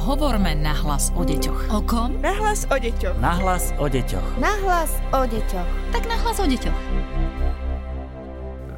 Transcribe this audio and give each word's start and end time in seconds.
Hovorme 0.00 0.56
nahlas 0.56 1.12
o 1.12 1.20
deťoch. 1.28 1.76
O 1.76 1.84
kom? 1.84 2.16
Nahlas 2.24 2.64
o 2.72 2.76
deťoch. 2.80 3.20
Nahlas 3.20 3.76
o 3.76 3.84
deťoch. 3.84 4.40
Nahlas 4.40 4.96
o 5.12 5.28
deťoch. 5.28 5.68
Tak 5.92 6.08
nahlas 6.08 6.40
o 6.40 6.48
deťoch. 6.48 6.78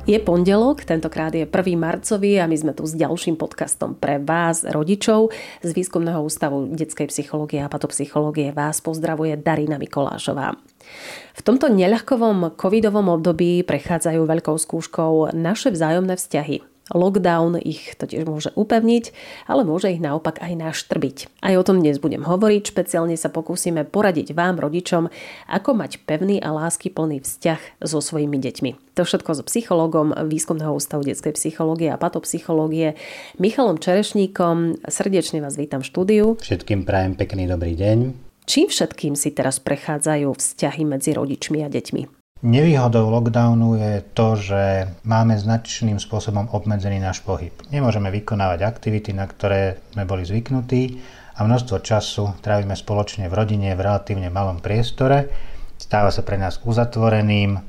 Je 0.03 0.19
pondelok, 0.19 0.83
tentokrát 0.83 1.31
je 1.31 1.47
1. 1.47 1.55
marcový 1.79 2.43
a 2.43 2.51
my 2.51 2.59
sme 2.59 2.75
tu 2.75 2.91
s 2.91 2.99
ďalším 2.99 3.39
podcastom 3.39 3.95
pre 3.95 4.19
vás, 4.19 4.67
rodičov. 4.67 5.31
Z 5.63 5.71
Výskumného 5.71 6.27
ústavu 6.27 6.67
detskej 6.75 7.07
psychológie 7.07 7.63
a 7.63 7.71
patopsychológie 7.71 8.51
vás 8.51 8.83
pozdravuje 8.83 9.39
Darina 9.39 9.79
Mikolášová. 9.79 10.59
V 11.39 11.43
tomto 11.47 11.71
neľahkovom 11.71 12.59
covidovom 12.59 13.15
období 13.15 13.63
prechádzajú 13.63 14.27
veľkou 14.27 14.59
skúškou 14.59 15.31
naše 15.39 15.71
vzájomné 15.71 16.19
vzťahy. 16.19 16.72
Lockdown 16.91 17.63
ich 17.63 17.95
totiž 17.95 18.27
môže 18.27 18.51
upevniť, 18.59 19.15
ale 19.47 19.63
môže 19.63 19.87
ich 19.95 20.03
naopak 20.03 20.43
aj 20.43 20.59
naštrbiť. 20.59 21.39
Aj 21.39 21.55
o 21.55 21.63
tom 21.63 21.79
dnes 21.79 22.03
budem 22.03 22.27
hovoriť, 22.27 22.75
špeciálne 22.75 23.15
sa 23.15 23.31
pokúsime 23.31 23.87
poradiť 23.87 24.35
vám, 24.35 24.59
rodičom, 24.59 25.07
ako 25.47 25.71
mať 25.79 26.03
pevný 26.03 26.43
a 26.43 26.51
láskyplný 26.51 27.23
vzťah 27.23 27.87
so 27.87 28.03
svojimi 28.03 28.43
deťmi. 28.43 28.99
To 28.99 29.07
všetko 29.07 29.31
so 29.39 29.43
psychologom 29.47 30.11
Výskumného 30.11 30.75
ústavu 30.75 31.07
detskej 31.07 31.39
psychológie 31.39 31.89
a 31.89 31.97
patopsychológie 31.97 32.99
Michalom 33.39 33.79
Čerešníkom. 33.79 34.83
Srdečne 34.91 35.39
vás 35.39 35.55
vítam 35.55 35.81
v 35.81 35.89
štúdiu. 35.89 36.25
Všetkým 36.43 36.83
prajem 36.83 37.15
pekný 37.15 37.47
dobrý 37.47 37.79
deň. 37.79 37.99
Čím 38.43 38.67
všetkým 38.69 39.15
si 39.15 39.31
teraz 39.31 39.63
prechádzajú 39.63 40.35
vzťahy 40.35 40.83
medzi 40.83 41.15
rodičmi 41.15 41.63
a 41.63 41.71
deťmi? 41.71 42.22
Nevýhodou 42.43 43.07
lockdownu 43.07 43.79
je 43.79 44.03
to, 44.19 44.35
že 44.35 44.91
máme 45.07 45.39
značným 45.39 46.03
spôsobom 46.03 46.51
obmedzený 46.51 46.99
náš 46.99 47.23
pohyb. 47.23 47.55
Nemôžeme 47.71 48.11
vykonávať 48.11 48.67
aktivity, 48.67 49.15
na 49.15 49.31
ktoré 49.31 49.79
sme 49.95 50.03
boli 50.03 50.27
zvyknutí 50.27 50.99
a 51.39 51.47
množstvo 51.47 51.79
času 51.87 52.35
trávime 52.43 52.75
spoločne 52.75 53.31
v 53.31 53.37
rodine 53.39 53.79
v 53.79 53.87
relatívne 53.87 54.27
malom 54.27 54.59
priestore. 54.59 55.31
Stáva 55.79 56.11
sa 56.11 56.27
pre 56.27 56.35
nás 56.35 56.59
uzatvoreným, 56.67 57.63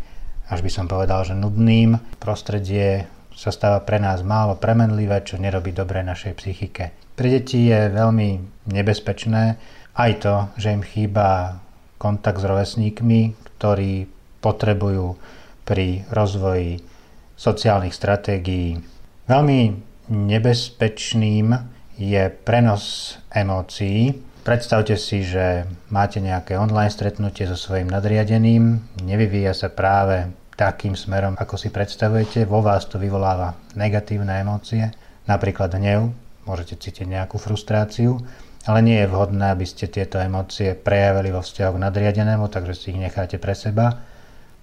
až 0.50 0.60
by 0.66 0.72
som 0.74 0.90
povedal, 0.90 1.22
že 1.22 1.38
nudným. 1.38 2.18
Prostredie 2.18 3.06
sa 3.30 3.54
stáva 3.54 3.78
pre 3.86 4.02
nás 4.02 4.26
málo 4.26 4.58
premenlivé, 4.58 5.22
čo 5.22 5.38
nerobí 5.38 5.70
dobre 5.70 6.02
našej 6.02 6.34
psychike. 6.42 7.14
Pre 7.14 7.30
deti 7.30 7.70
je 7.70 7.94
veľmi 7.94 8.30
nebezpečné 8.74 9.44
aj 9.94 10.12
to, 10.18 10.50
že 10.58 10.74
im 10.74 10.82
chýba 10.82 11.62
kontakt 12.02 12.42
s 12.42 12.50
rovesníkmi, 12.50 13.38
ktorí 13.62 14.13
potrebujú 14.44 15.16
pri 15.64 16.04
rozvoji 16.12 16.84
sociálnych 17.40 17.96
stratégií. 17.96 18.78
Veľmi 19.32 19.60
nebezpečným 20.12 21.56
je 21.96 22.24
prenos 22.44 23.16
emócií. 23.32 24.12
Predstavte 24.44 25.00
si, 25.00 25.24
že 25.24 25.64
máte 25.88 26.20
nejaké 26.20 26.60
online 26.60 26.92
stretnutie 26.92 27.48
so 27.48 27.56
svojím 27.56 27.88
nadriadeným, 27.88 28.84
nevyvíja 29.08 29.56
sa 29.56 29.72
práve 29.72 30.28
takým 30.60 31.00
smerom, 31.00 31.40
ako 31.40 31.56
si 31.56 31.72
predstavujete, 31.72 32.44
vo 32.44 32.60
vás 32.60 32.84
to 32.92 33.00
vyvoláva 33.00 33.56
negatívne 33.80 34.44
emócie, 34.44 34.92
napríklad 35.32 35.72
hnev, 35.80 36.12
môžete 36.44 36.76
cítiť 36.76 37.08
nejakú 37.08 37.40
frustráciu, 37.40 38.20
ale 38.68 38.80
nie 38.84 39.00
je 39.00 39.08
vhodné, 39.08 39.56
aby 39.56 39.64
ste 39.64 39.88
tieto 39.88 40.20
emócie 40.20 40.76
prejavili 40.76 41.32
vo 41.32 41.40
vzťahu 41.40 41.72
k 41.80 41.84
nadriadenému, 41.88 42.52
takže 42.52 42.76
si 42.76 42.92
ich 42.92 43.00
necháte 43.00 43.40
pre 43.40 43.56
seba 43.56 44.04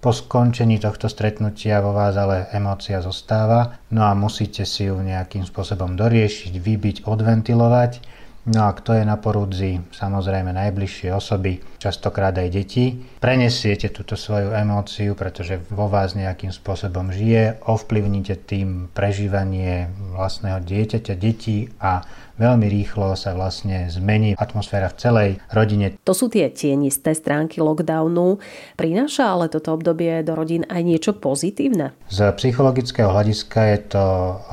po 0.01 0.17
skončení 0.17 0.81
tohto 0.81 1.13
stretnutia 1.13 1.85
vo 1.85 1.93
vás 1.93 2.17
ale 2.17 2.49
emócia 2.57 3.05
zostáva, 3.05 3.77
no 3.93 4.09
a 4.09 4.17
musíte 4.17 4.65
si 4.65 4.89
ju 4.89 4.97
nejakým 4.97 5.45
spôsobom 5.45 5.93
doriešiť, 5.93 6.57
vybiť, 6.57 6.97
odventilovať. 7.05 8.20
No 8.49 8.65
a 8.65 8.73
kto 8.73 8.97
je 8.97 9.05
na 9.05 9.21
porúdzi? 9.21 9.85
Samozrejme 9.93 10.57
najbližšie 10.57 11.13
osoby, 11.13 11.61
častokrát 11.77 12.33
aj 12.33 12.49
deti. 12.49 12.97
Prenesiete 13.21 13.93
túto 13.93 14.17
svoju 14.17 14.57
emóciu, 14.57 15.13
pretože 15.13 15.61
vo 15.69 15.93
vás 15.93 16.17
nejakým 16.17 16.49
spôsobom 16.49 17.13
žije, 17.13 17.61
ovplyvnite 17.69 18.49
tým 18.49 18.89
prežívanie 18.97 19.93
vlastného 20.17 20.65
dieťaťa, 20.65 21.15
detí 21.21 21.69
a 21.85 22.01
veľmi 22.41 22.65
rýchlo 22.73 23.13
sa 23.13 23.37
vlastne 23.37 23.93
zmení 23.93 24.33
atmosféra 24.41 24.89
v 24.89 24.97
celej 24.97 25.31
rodine. 25.53 26.01
To 26.09 26.17
sú 26.17 26.33
tie 26.33 26.49
tienisté 26.49 27.13
stránky 27.13 27.61
lockdownu. 27.61 28.41
Prináša 28.81 29.37
ale 29.37 29.53
toto 29.53 29.77
obdobie 29.77 30.25
do 30.25 30.33
rodín 30.33 30.65
aj 30.65 30.81
niečo 30.81 31.13
pozitívne? 31.13 31.93
Z 32.09 32.33
psychologického 32.41 33.13
hľadiska 33.13 33.61
je 33.77 33.79
to 33.93 34.05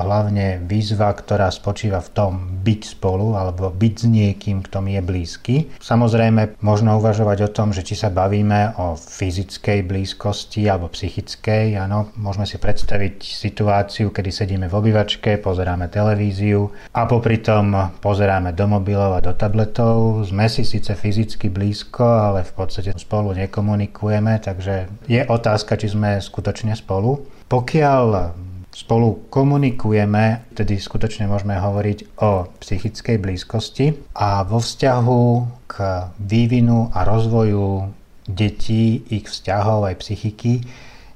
hlavne 0.04 0.60
výzva, 0.68 1.16
ktorá 1.16 1.48
spočíva 1.48 2.04
v 2.04 2.12
tom 2.12 2.32
byť 2.60 2.82
spolu 3.00 3.40
alebo 3.40 3.72
byť 3.78 3.94
s 3.94 4.06
niekým, 4.10 4.66
kto 4.66 4.82
mi 4.82 4.98
je 4.98 5.02
blízky. 5.06 5.56
Samozrejme, 5.78 6.58
možno 6.66 6.98
uvažovať 6.98 7.46
o 7.46 7.54
tom, 7.54 7.70
že 7.70 7.86
či 7.86 7.94
sa 7.94 8.10
bavíme 8.10 8.74
o 8.82 8.98
fyzickej 8.98 9.86
blízkosti 9.86 10.66
alebo 10.66 10.90
psychickej. 10.90 11.78
Áno, 11.78 12.10
môžeme 12.18 12.50
si 12.50 12.58
predstaviť 12.58 13.22
situáciu, 13.22 14.10
kedy 14.10 14.30
sedíme 14.34 14.66
v 14.66 14.78
obývačke, 14.78 15.38
pozeráme 15.38 15.94
televíziu 15.94 16.74
a 16.98 17.06
popri 17.06 17.38
tom 17.38 17.94
pozeráme 18.02 18.58
do 18.58 18.66
mobilov 18.66 19.14
a 19.14 19.24
do 19.24 19.38
tabletov. 19.38 20.26
Sme 20.26 20.50
si 20.50 20.66
síce 20.66 20.98
fyzicky 20.98 21.54
blízko, 21.54 22.04
ale 22.04 22.42
v 22.42 22.54
podstate 22.58 22.98
spolu 22.98 23.38
nekomunikujeme, 23.38 24.42
takže 24.42 24.90
je 25.06 25.22
otázka, 25.22 25.78
či 25.78 25.94
sme 25.94 26.18
skutočne 26.18 26.74
spolu. 26.74 27.22
Pokiaľ 27.48 28.34
spolu 28.78 29.26
komunikujeme, 29.34 30.54
tedy 30.54 30.78
skutočne 30.78 31.26
môžeme 31.26 31.58
hovoriť 31.58 32.22
o 32.22 32.46
psychickej 32.62 33.18
blízkosti 33.18 33.98
a 34.14 34.46
vo 34.46 34.62
vzťahu 34.62 35.26
k 35.66 35.76
vývinu 36.22 36.94
a 36.94 37.02
rozvoju 37.02 37.90
detí, 38.30 39.02
ich 39.10 39.26
vzťahov 39.26 39.90
aj 39.90 39.96
psychiky 40.06 40.62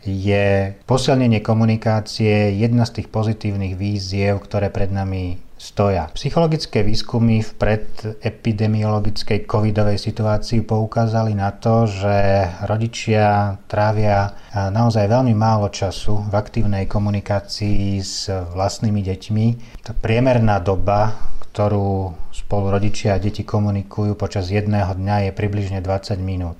je 0.01 0.73
posilnenie 0.89 1.45
komunikácie 1.45 2.57
jedna 2.57 2.89
z 2.89 2.97
tých 2.97 3.07
pozitívnych 3.13 3.77
víziev, 3.77 4.41
ktoré 4.41 4.73
pred 4.73 4.89
nami 4.89 5.37
stoja. 5.61 6.09
Psychologické 6.17 6.81
výskumy 6.81 7.45
v 7.45 7.51
predepidemiologickej 7.53 9.45
covidovej 9.45 10.01
situácii 10.01 10.65
poukázali 10.65 11.37
na 11.37 11.53
to, 11.53 11.85
že 11.85 12.49
rodičia 12.65 13.61
trávia 13.69 14.33
naozaj 14.51 15.05
veľmi 15.05 15.37
málo 15.37 15.69
času 15.69 16.25
v 16.25 16.33
aktívnej 16.33 16.89
komunikácii 16.89 18.01
s 18.01 18.25
vlastnými 18.25 19.05
deťmi. 19.05 19.45
Tá 19.85 19.93
priemerná 19.93 20.57
doba, 20.65 21.13
ktorú 21.53 22.17
spolu 22.33 22.73
rodičia 22.73 23.15
a 23.15 23.21
deti 23.21 23.45
komunikujú 23.45 24.17
počas 24.17 24.49
jedného 24.49 24.97
dňa 24.97 25.29
je 25.29 25.31
približne 25.37 25.77
20 25.85 26.17
minút. 26.25 26.57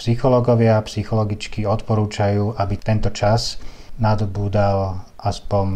Psychológovia 0.00 0.80
a 0.80 0.86
psychologičky 0.88 1.68
odporúčajú, 1.68 2.56
aby 2.56 2.74
tento 2.80 3.12
čas 3.12 3.60
nadobúdal 4.00 5.04
aspoň 5.20 5.68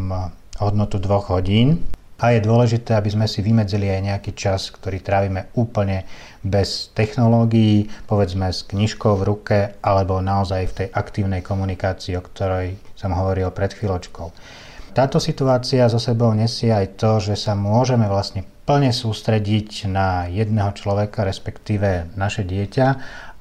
hodnotu 0.56 0.96
dvoch 0.96 1.36
hodín. 1.36 1.84
A 2.16 2.32
je 2.32 2.40
dôležité, 2.40 2.96
aby 2.96 3.12
sme 3.12 3.28
si 3.28 3.44
vymedzili 3.44 3.92
aj 3.92 4.00
nejaký 4.08 4.32
čas, 4.32 4.72
ktorý 4.72 5.04
trávime 5.04 5.52
úplne 5.52 6.08
bez 6.40 6.88
technológií, 6.96 7.92
povedzme 8.08 8.48
s 8.48 8.64
knižkou 8.64 9.20
v 9.20 9.26
ruke, 9.28 9.58
alebo 9.84 10.24
naozaj 10.24 10.62
v 10.64 10.76
tej 10.80 10.88
aktívnej 10.96 11.44
komunikácii, 11.44 12.16
o 12.16 12.24
ktorej 12.24 12.80
som 12.96 13.12
hovoril 13.12 13.52
pred 13.52 13.76
chvíľočkou. 13.76 14.32
Táto 14.96 15.20
situácia 15.20 15.84
zo 15.92 16.00
sebou 16.00 16.32
nesie 16.32 16.72
aj 16.72 16.96
to, 16.96 17.20
že 17.20 17.36
sa 17.36 17.52
môžeme 17.52 18.08
vlastne 18.08 18.48
plne 18.64 18.96
sústrediť 18.96 19.84
na 19.92 20.24
jedného 20.24 20.72
človeka, 20.72 21.20
respektíve 21.20 22.16
naše 22.16 22.48
dieťa 22.48 22.86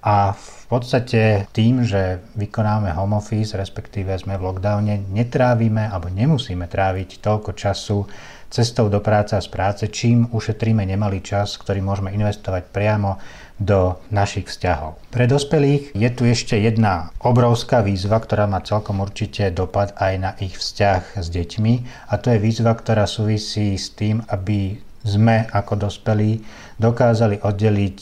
a 0.04 0.36
v 0.36 0.66
podstate 0.70 1.50
tým, 1.50 1.82
že 1.82 2.22
vykonáme 2.38 2.94
home 2.94 3.18
office, 3.18 3.58
respektíve 3.58 4.14
sme 4.20 4.38
v 4.38 4.46
lockdowne, 4.46 5.02
netrávime 5.10 5.90
alebo 5.90 6.14
nemusíme 6.14 6.70
tráviť 6.70 7.24
toľko 7.24 7.52
času 7.58 8.06
cestou 8.56 8.88
do 8.88 9.04
práce 9.04 9.36
a 9.36 9.44
z 9.44 9.52
práce, 9.52 9.84
čím 9.92 10.32
ušetríme 10.32 10.88
nemalý 10.88 11.20
čas, 11.20 11.60
ktorý 11.60 11.84
môžeme 11.84 12.16
investovať 12.16 12.72
priamo 12.72 13.20
do 13.60 14.00
našich 14.12 14.48
vzťahov. 14.48 14.96
Pre 15.12 15.26
dospelých 15.28 15.92
je 15.92 16.10
tu 16.12 16.24
ešte 16.24 16.56
jedna 16.56 17.12
obrovská 17.20 17.84
výzva, 17.84 18.20
ktorá 18.24 18.48
má 18.48 18.64
celkom 18.64 19.04
určite 19.04 19.52
dopad 19.52 19.92
aj 20.00 20.14
na 20.16 20.32
ich 20.40 20.56
vzťah 20.56 21.20
s 21.20 21.28
deťmi 21.28 21.74
a 22.12 22.14
to 22.16 22.32
je 22.32 22.40
výzva, 22.40 22.72
ktorá 22.76 23.04
súvisí 23.04 23.76
s 23.76 23.92
tým, 23.92 24.24
aby 24.32 24.80
sme 25.04 25.48
ako 25.52 25.88
dospelí 25.88 26.42
dokázali 26.80 27.44
oddeliť 27.44 28.00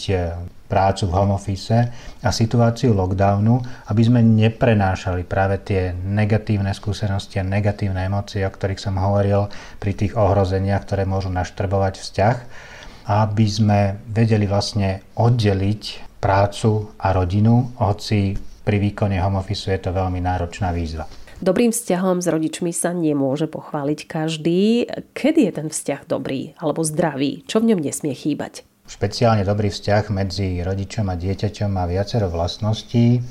prácu 0.74 1.06
v 1.06 1.14
home 1.14 1.38
office 1.38 1.94
a 2.26 2.30
situáciu 2.34 2.98
lockdownu, 2.98 3.62
aby 3.94 4.02
sme 4.02 4.26
neprenášali 4.26 5.22
práve 5.30 5.62
tie 5.62 5.94
negatívne 5.94 6.74
skúsenosti 6.74 7.38
a 7.38 7.46
negatívne 7.46 8.02
emócie, 8.10 8.42
o 8.42 8.50
ktorých 8.50 8.82
som 8.82 8.98
hovoril 8.98 9.54
pri 9.78 9.94
tých 9.94 10.18
ohrozeniach, 10.18 10.90
ktoré 10.90 11.06
môžu 11.06 11.30
naštrbovať 11.30 12.02
vzťah, 12.02 12.38
aby 13.06 13.46
sme 13.46 14.02
vedeli 14.10 14.50
vlastne 14.50 15.06
oddeliť 15.14 16.18
prácu 16.18 16.98
a 16.98 17.14
rodinu, 17.14 17.78
hoci 17.78 18.34
pri 18.66 18.82
výkone 18.82 19.22
home 19.22 19.38
office 19.38 19.70
je 19.70 19.78
to 19.78 19.94
veľmi 19.94 20.24
náročná 20.24 20.74
výzva. 20.74 21.06
Dobrým 21.44 21.76
vzťahom 21.76 22.24
s 22.24 22.32
rodičmi 22.32 22.72
sa 22.72 22.96
nemôže 22.96 23.52
pochváliť 23.52 24.00
každý. 24.08 24.88
Kedy 25.12 25.52
je 25.52 25.52
ten 25.52 25.68
vzťah 25.68 26.02
dobrý 26.08 26.56
alebo 26.56 26.88
zdravý? 26.88 27.44
Čo 27.44 27.60
v 27.60 27.76
ňom 27.76 27.84
nesmie 27.84 28.16
chýbať? 28.16 28.64
Špeciálne 28.84 29.48
dobrý 29.48 29.72
vzťah 29.72 30.12
medzi 30.12 30.60
rodičom 30.60 31.08
a 31.08 31.16
dieťaťom 31.16 31.72
má 31.72 31.88
viacero 31.88 32.28
vlastností. 32.28 33.24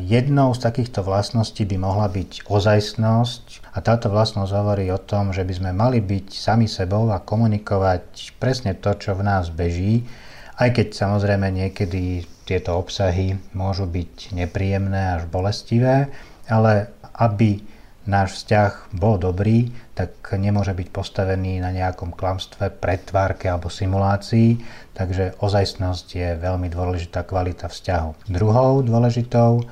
Jednou 0.00 0.56
z 0.56 0.60
takýchto 0.64 1.04
vlastností 1.04 1.68
by 1.68 1.76
mohla 1.76 2.08
byť 2.08 2.48
ozajstnosť 2.48 3.76
a 3.76 3.84
táto 3.84 4.08
vlastnosť 4.08 4.56
hovorí 4.56 4.88
o 4.88 4.96
tom, 4.96 5.36
že 5.36 5.44
by 5.44 5.52
sme 5.52 5.70
mali 5.76 6.00
byť 6.00 6.32
sami 6.32 6.64
sebou 6.64 7.12
a 7.12 7.20
komunikovať 7.20 8.40
presne 8.40 8.72
to, 8.72 8.96
čo 8.96 9.12
v 9.12 9.28
nás 9.28 9.52
beží, 9.52 10.08
aj 10.56 10.80
keď 10.80 10.88
samozrejme 10.96 11.44
niekedy 11.52 12.24
tieto 12.48 12.80
obsahy 12.80 13.36
môžu 13.52 13.84
byť 13.84 14.32
nepríjemné 14.32 15.20
až 15.20 15.28
bolestivé, 15.28 16.08
ale 16.48 16.88
aby 17.20 17.60
náš 18.08 18.40
vzťah 18.40 18.96
bol 18.96 19.20
dobrý, 19.20 19.68
tak 19.96 20.12
nemôže 20.36 20.76
byť 20.76 20.88
postavený 20.92 21.64
na 21.64 21.72
nejakom 21.72 22.12
klamstve, 22.12 22.68
pretvárke 22.68 23.48
alebo 23.48 23.72
simulácii, 23.72 24.60
takže 24.92 25.40
ozajstnosť 25.40 26.06
je 26.12 26.28
veľmi 26.36 26.68
dôležitá 26.68 27.24
kvalita 27.24 27.72
vzťahu. 27.72 28.28
Druhou 28.28 28.84
dôležitou 28.84 29.64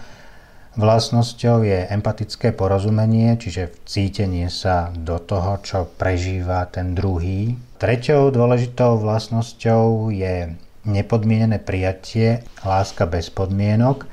vlastnosťou 0.81 1.69
je 1.69 1.87
empatické 1.93 2.57
porozumenie, 2.57 3.37
čiže 3.37 3.77
cítenie 3.85 4.49
sa 4.49 4.89
do 4.97 5.21
toho, 5.21 5.61
čo 5.61 5.87
prežíva 6.01 6.67
ten 6.73 6.97
druhý. 6.97 7.61
Treťou 7.77 8.33
dôležitou 8.33 8.97
vlastnosťou 8.97 10.09
je 10.09 10.57
nepodmienené 10.89 11.61
prijatie, 11.61 12.41
láska 12.65 13.05
bez 13.05 13.29
podmienok. 13.29 14.09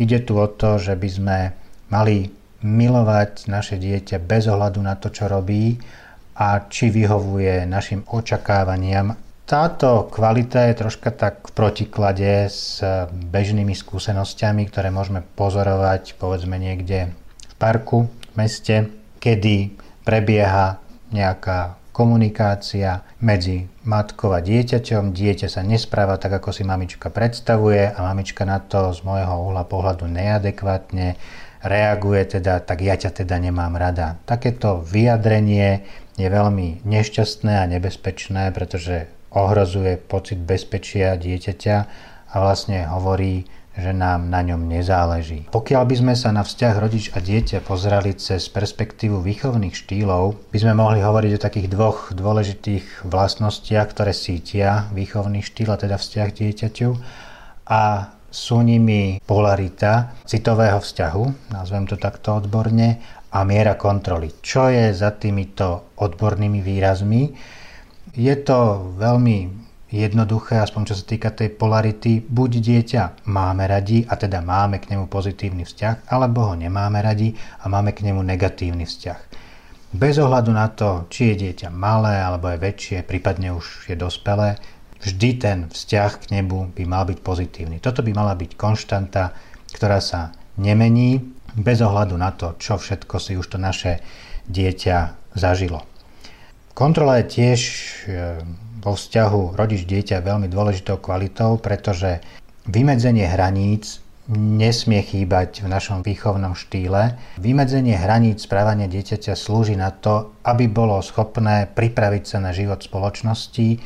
Ide 0.00 0.24
tu 0.24 0.40
o 0.40 0.48
to, 0.48 0.80
že 0.80 0.96
by 0.96 1.08
sme 1.08 1.38
mali 1.92 2.39
milovať 2.60 3.48
naše 3.48 3.80
dieťa 3.80 4.20
bez 4.20 4.48
ohľadu 4.48 4.80
na 4.84 4.96
to, 4.96 5.08
čo 5.08 5.28
robí 5.28 5.80
a 6.36 6.68
či 6.68 6.88
vyhovuje 6.88 7.68
našim 7.68 8.04
očakávaniam. 8.08 9.16
Táto 9.44 10.06
kvalita 10.06 10.70
je 10.70 10.78
troška 10.78 11.10
tak 11.10 11.42
v 11.42 11.52
protiklade 11.52 12.46
s 12.46 12.78
bežnými 13.10 13.74
skúsenosťami, 13.74 14.70
ktoré 14.70 14.94
môžeme 14.94 15.26
pozorovať 15.34 16.14
povedzme 16.22 16.54
niekde 16.54 17.10
v 17.50 17.54
parku, 17.58 18.06
v 18.06 18.34
meste, 18.38 18.86
kedy 19.18 19.74
prebieha 20.06 20.78
nejaká 21.10 21.80
komunikácia 21.90 23.02
medzi 23.20 23.66
matkou 23.84 24.32
a 24.32 24.40
dieťaťom. 24.40 25.10
Dieťa 25.12 25.50
sa 25.50 25.66
nespráva 25.66 26.16
tak, 26.16 26.38
ako 26.38 26.54
si 26.54 26.62
mamička 26.62 27.10
predstavuje 27.10 27.90
a 27.90 27.98
mamička 28.06 28.46
na 28.46 28.62
to 28.62 28.94
z 28.94 29.02
môjho 29.02 29.50
uhla 29.50 29.66
pohľadu 29.66 30.06
neadekvátne 30.06 31.18
reaguje 31.60 32.40
teda, 32.40 32.60
tak 32.64 32.80
ja 32.80 32.96
ťa 32.96 33.24
teda 33.24 33.36
nemám 33.36 33.76
rada. 33.76 34.16
Takéto 34.24 34.80
vyjadrenie 34.84 35.84
je 36.16 36.28
veľmi 36.28 36.84
nešťastné 36.84 37.52
a 37.60 37.68
nebezpečné, 37.68 38.52
pretože 38.52 39.08
ohrozuje 39.30 39.96
pocit 40.00 40.40
bezpečia 40.40 41.14
dieťaťa 41.14 41.76
a 42.30 42.34
vlastne 42.36 42.84
hovorí, 42.88 43.46
že 43.70 43.94
nám 43.94 44.28
na 44.28 44.42
ňom 44.42 44.66
nezáleží. 44.66 45.46
Pokiaľ 45.48 45.82
by 45.86 45.94
sme 45.94 46.14
sa 46.18 46.34
na 46.34 46.42
vzťah 46.42 46.74
rodič 46.82 47.14
a 47.14 47.22
dieťa 47.22 47.62
pozerali 47.62 48.12
cez 48.18 48.50
perspektívu 48.50 49.22
výchovných 49.22 49.72
štýlov, 49.72 50.50
by 50.50 50.58
sme 50.58 50.74
mohli 50.74 50.98
hovoriť 51.00 51.32
o 51.38 51.44
takých 51.44 51.68
dvoch 51.70 52.10
dôležitých 52.10 53.06
vlastnostiach, 53.06 53.86
ktoré 53.94 54.10
sítia 54.10 54.90
výchovný 54.90 55.40
štýl, 55.40 55.70
a 55.70 55.78
teda 55.78 55.96
vzťah 55.96 56.28
dieťaťu. 56.34 56.90
A 57.70 58.10
sú 58.30 58.62
nimi 58.62 59.18
polarita 59.26 60.14
citového 60.24 60.78
vzťahu, 60.78 61.52
nazvem 61.52 61.84
to 61.90 61.98
takto 61.98 62.38
odborne, 62.38 63.20
a 63.30 63.46
miera 63.46 63.78
kontroly. 63.78 64.42
Čo 64.42 64.70
je 64.70 64.90
za 64.90 65.14
týmito 65.14 65.94
odbornými 66.02 66.58
výrazmi? 66.58 67.30
Je 68.10 68.34
to 68.42 68.90
veľmi 68.98 69.70
jednoduché, 69.90 70.58
aspoň 70.58 70.82
čo 70.90 70.94
sa 70.98 71.04
týka 71.06 71.30
tej 71.30 71.54
polarity. 71.54 72.22
Buď 72.22 72.50
dieťa 72.58 73.02
máme 73.30 73.70
radi 73.70 74.02
a 74.06 74.18
teda 74.18 74.42
máme 74.42 74.82
k 74.82 74.94
nemu 74.94 75.06
pozitívny 75.06 75.62
vzťah, 75.62 76.10
alebo 76.10 76.50
ho 76.50 76.54
nemáme 76.58 76.98
radi 77.02 77.34
a 77.62 77.70
máme 77.70 77.94
k 77.94 78.06
nemu 78.10 78.18
negatívny 78.22 78.86
vzťah. 78.86 79.18
Bez 79.90 80.22
ohľadu 80.22 80.54
na 80.54 80.70
to, 80.70 81.10
či 81.10 81.34
je 81.34 81.50
dieťa 81.50 81.74
malé 81.74 82.22
alebo 82.22 82.46
je 82.50 82.62
väčšie, 82.62 83.02
prípadne 83.02 83.50
už 83.54 83.90
je 83.90 83.98
dospelé, 83.98 84.58
vždy 85.00 85.30
ten 85.40 85.58
vzťah 85.72 86.10
k 86.20 86.24
nebu 86.40 86.72
by 86.76 86.84
mal 86.84 87.04
byť 87.08 87.18
pozitívny. 87.24 87.76
Toto 87.80 88.04
by 88.04 88.12
mala 88.12 88.36
byť 88.36 88.56
konštanta, 88.56 89.32
ktorá 89.72 89.98
sa 90.00 90.36
nemení 90.60 91.20
bez 91.56 91.82
ohľadu 91.82 92.14
na 92.14 92.30
to, 92.36 92.54
čo 92.60 92.78
všetko 92.78 93.16
si 93.18 93.34
už 93.34 93.56
to 93.56 93.58
naše 93.58 93.98
dieťa 94.46 94.98
zažilo. 95.34 95.82
Kontrola 96.74 97.20
je 97.20 97.26
tiež 97.26 97.60
e, 97.60 97.74
vo 98.80 98.96
vzťahu 98.96 99.58
rodič-dieťa 99.58 100.22
veľmi 100.24 100.48
dôležitou 100.48 101.02
kvalitou, 101.02 101.58
pretože 101.60 102.22
vymedzenie 102.64 103.26
hraníc 103.26 104.00
nesmie 104.30 105.02
chýbať 105.02 105.66
v 105.66 105.68
našom 105.68 106.06
výchovnom 106.06 106.54
štýle. 106.54 107.18
Vymedzenie 107.42 107.98
hraníc 107.98 108.46
správania 108.46 108.86
dieťaťa 108.86 109.34
slúži 109.34 109.74
na 109.74 109.90
to, 109.90 110.30
aby 110.46 110.70
bolo 110.70 111.02
schopné 111.02 111.66
pripraviť 111.66 112.24
sa 112.24 112.38
na 112.38 112.54
život 112.54 112.78
spoločnosti, 112.78 113.82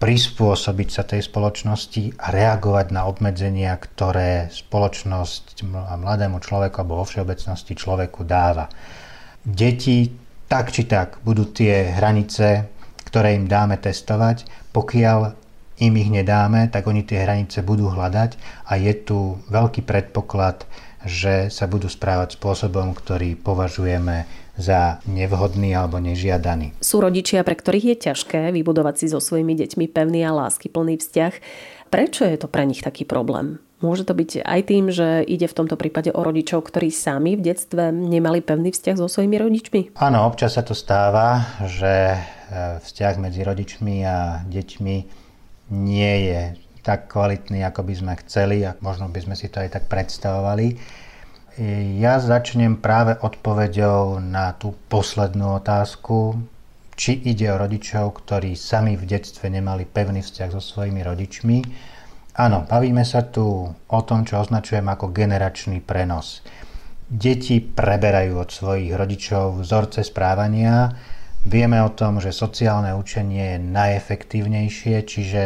prispôsobiť 0.00 0.88
sa 0.88 1.04
tej 1.04 1.28
spoločnosti 1.28 2.16
a 2.16 2.32
reagovať 2.32 2.86
na 2.88 3.04
obmedzenia, 3.04 3.76
ktoré 3.76 4.48
spoločnosť 4.48 5.68
mladému 6.00 6.40
človeku 6.40 6.80
alebo 6.80 7.04
vo 7.04 7.06
všeobecnosti 7.06 7.76
človeku 7.76 8.24
dáva. 8.24 8.72
Deti 9.44 10.08
tak 10.48 10.72
či 10.72 10.88
tak 10.88 11.20
budú 11.22 11.52
tie 11.52 11.94
hranice, 11.94 12.66
ktoré 13.06 13.36
im 13.36 13.46
dáme 13.46 13.76
testovať. 13.76 14.48
Pokiaľ 14.72 15.36
im 15.84 15.94
ich 15.94 16.10
nedáme, 16.10 16.72
tak 16.72 16.88
oni 16.88 17.04
tie 17.04 17.22
hranice 17.22 17.60
budú 17.60 17.92
hľadať 17.92 18.40
a 18.66 18.80
je 18.80 18.92
tu 19.04 19.36
veľký 19.52 19.84
predpoklad, 19.84 20.64
že 21.04 21.48
sa 21.48 21.64
budú 21.68 21.88
správať 21.88 22.36
spôsobom, 22.36 22.92
ktorý 22.92 23.36
považujeme 23.36 24.28
za 24.60 25.00
nevhodný 25.08 25.72
alebo 25.72 25.96
nežiadaný. 25.98 26.76
Sú 26.84 27.00
rodičia, 27.00 27.40
pre 27.42 27.56
ktorých 27.56 27.96
je 27.96 27.96
ťažké 28.12 28.52
vybudovať 28.52 28.94
si 29.00 29.06
so 29.08 29.18
svojimi 29.18 29.56
deťmi 29.56 29.88
pevný 29.88 30.22
a 30.28 30.36
láskyplný 30.36 31.00
vzťah. 31.00 31.32
Prečo 31.90 32.22
je 32.28 32.36
to 32.38 32.46
pre 32.46 32.68
nich 32.68 32.84
taký 32.84 33.08
problém? 33.08 33.58
Môže 33.80 34.04
to 34.04 34.12
byť 34.12 34.44
aj 34.44 34.60
tým, 34.68 34.92
že 34.92 35.24
ide 35.24 35.48
v 35.48 35.56
tomto 35.56 35.80
prípade 35.80 36.12
o 36.12 36.20
rodičov, 36.20 36.68
ktorí 36.68 36.92
sami 36.92 37.32
v 37.40 37.48
detstve 37.48 37.88
nemali 37.88 38.44
pevný 38.44 38.76
vzťah 38.76 38.96
so 39.00 39.08
svojimi 39.08 39.40
rodičmi? 39.40 39.80
Áno, 39.96 40.28
občas 40.28 40.60
sa 40.60 40.62
to 40.62 40.76
stáva, 40.76 41.56
že 41.64 42.12
e, 42.12 42.18
vzťah 42.84 43.14
medzi 43.16 43.40
rodičmi 43.40 44.04
a 44.04 44.44
deťmi 44.44 44.96
nie 45.72 46.14
je 46.28 46.40
tak 46.84 47.08
kvalitný, 47.08 47.64
ako 47.64 47.80
by 47.88 47.94
sme 47.96 48.12
chceli 48.20 48.68
a 48.68 48.76
možno 48.84 49.08
by 49.08 49.20
sme 49.24 49.32
si 49.32 49.48
to 49.48 49.64
aj 49.64 49.80
tak 49.80 49.84
predstavovali. 49.88 50.76
Ja 51.98 52.22
začnem 52.22 52.78
práve 52.78 53.18
odpoveďou 53.18 54.22
na 54.22 54.54
tú 54.54 54.70
poslednú 54.86 55.58
otázku, 55.58 56.38
či 56.94 57.18
ide 57.26 57.50
o 57.50 57.58
rodičov, 57.58 58.22
ktorí 58.22 58.54
sami 58.54 58.94
v 58.94 59.02
detstve 59.02 59.50
nemali 59.50 59.82
pevný 59.82 60.22
vzťah 60.22 60.50
so 60.54 60.62
svojimi 60.62 61.02
rodičmi. 61.02 61.58
Áno, 62.38 62.62
bavíme 62.70 63.02
sa 63.02 63.26
tu 63.26 63.66
o 63.66 64.00
tom, 64.06 64.22
čo 64.22 64.38
označujem 64.38 64.86
ako 64.86 65.10
generačný 65.10 65.82
prenos. 65.82 66.46
Deti 67.10 67.58
preberajú 67.58 68.38
od 68.38 68.50
svojich 68.54 68.94
rodičov 68.94 69.66
vzorce 69.66 70.06
správania. 70.06 70.94
Vieme 71.50 71.82
o 71.82 71.90
tom, 71.90 72.22
že 72.22 72.30
sociálne 72.30 72.94
učenie 72.94 73.58
je 73.58 73.64
najefektívnejšie, 73.64 74.96
čiže 75.02 75.42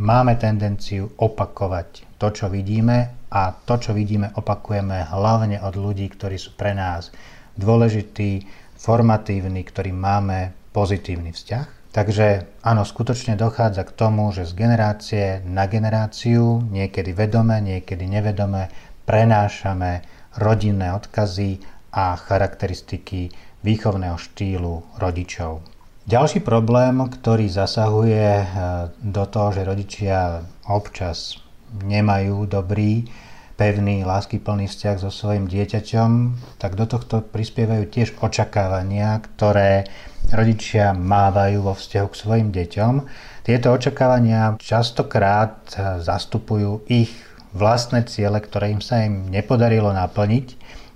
máme 0.00 0.40
tendenciu 0.40 1.12
opakovať 1.20 2.16
to, 2.16 2.32
čo 2.32 2.48
vidíme 2.48 3.23
a 3.34 3.50
to, 3.66 3.74
čo 3.82 3.90
vidíme, 3.90 4.30
opakujeme 4.38 5.10
hlavne 5.10 5.58
od 5.58 5.74
ľudí, 5.74 6.06
ktorí 6.06 6.38
sú 6.38 6.54
pre 6.54 6.70
nás 6.70 7.10
dôležití, 7.58 8.46
formatívni, 8.78 9.66
ktorí 9.66 9.90
máme 9.90 10.54
pozitívny 10.70 11.34
vzťah. 11.34 11.66
Takže 11.94 12.26
áno, 12.66 12.82
skutočne 12.82 13.38
dochádza 13.38 13.86
k 13.86 13.94
tomu, 13.94 14.30
že 14.34 14.46
z 14.46 14.52
generácie 14.54 15.24
na 15.46 15.70
generáciu, 15.70 16.62
niekedy 16.66 17.14
vedome, 17.14 17.62
niekedy 17.62 18.06
nevedome, 18.06 18.70
prenášame 19.06 20.02
rodinné 20.38 20.90
odkazy 20.94 21.62
a 21.94 22.18
charakteristiky 22.18 23.30
výchovného 23.62 24.18
štýlu 24.18 24.98
rodičov. 24.98 25.62
Ďalší 26.04 26.42
problém, 26.42 26.98
ktorý 26.98 27.46
zasahuje 27.46 28.26
eh, 28.42 28.46
do 28.98 29.24
toho, 29.30 29.54
že 29.54 29.62
rodičia 29.62 30.42
občas 30.66 31.43
nemajú 31.82 32.46
dobrý 32.46 33.08
pevný, 33.54 34.02
láskyplný 34.02 34.66
vzťah 34.66 34.96
so 34.98 35.14
svojim 35.14 35.46
dieťaťom, 35.46 36.10
tak 36.58 36.74
do 36.74 36.90
tohto 36.90 37.22
prispievajú 37.22 37.86
tiež 37.86 38.18
očakávania, 38.18 39.22
ktoré 39.22 39.86
rodičia 40.34 40.90
mávajú 40.90 41.62
vo 41.62 41.74
vzťahu 41.78 42.08
k 42.10 42.18
svojim 42.18 42.48
deťom. 42.50 42.92
Tieto 43.46 43.70
očakávania 43.70 44.58
častokrát 44.58 45.70
zastupujú 46.02 46.82
ich 46.90 47.14
vlastné 47.54 48.02
ciele, 48.10 48.42
ktoré 48.42 48.74
im 48.74 48.82
sa 48.82 49.06
im 49.06 49.30
nepodarilo 49.30 49.94
naplniť, 49.94 50.46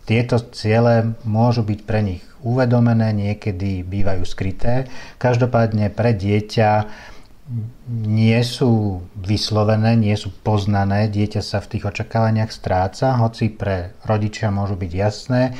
Tieto 0.08 0.40
ciele 0.56 1.20
môžu 1.28 1.60
byť 1.68 1.80
pre 1.84 2.00
nich 2.00 2.24
uvedomené, 2.40 3.12
niekedy 3.12 3.84
bývajú 3.84 4.24
skryté. 4.24 4.88
Každopádne 5.20 5.92
pre 5.92 6.16
dieťa 6.16 6.88
nie 7.88 8.40
sú 8.44 9.00
vyslovené, 9.16 9.96
nie 9.96 10.12
sú 10.20 10.28
poznané, 10.44 11.08
dieťa 11.08 11.40
sa 11.40 11.58
v 11.64 11.76
tých 11.76 11.88
očakávaniach 11.88 12.52
stráca, 12.52 13.16
hoci 13.16 13.48
pre 13.48 13.96
rodičia 14.04 14.52
môžu 14.52 14.76
byť 14.76 14.92
jasné, 14.92 15.42
e, 15.48 15.52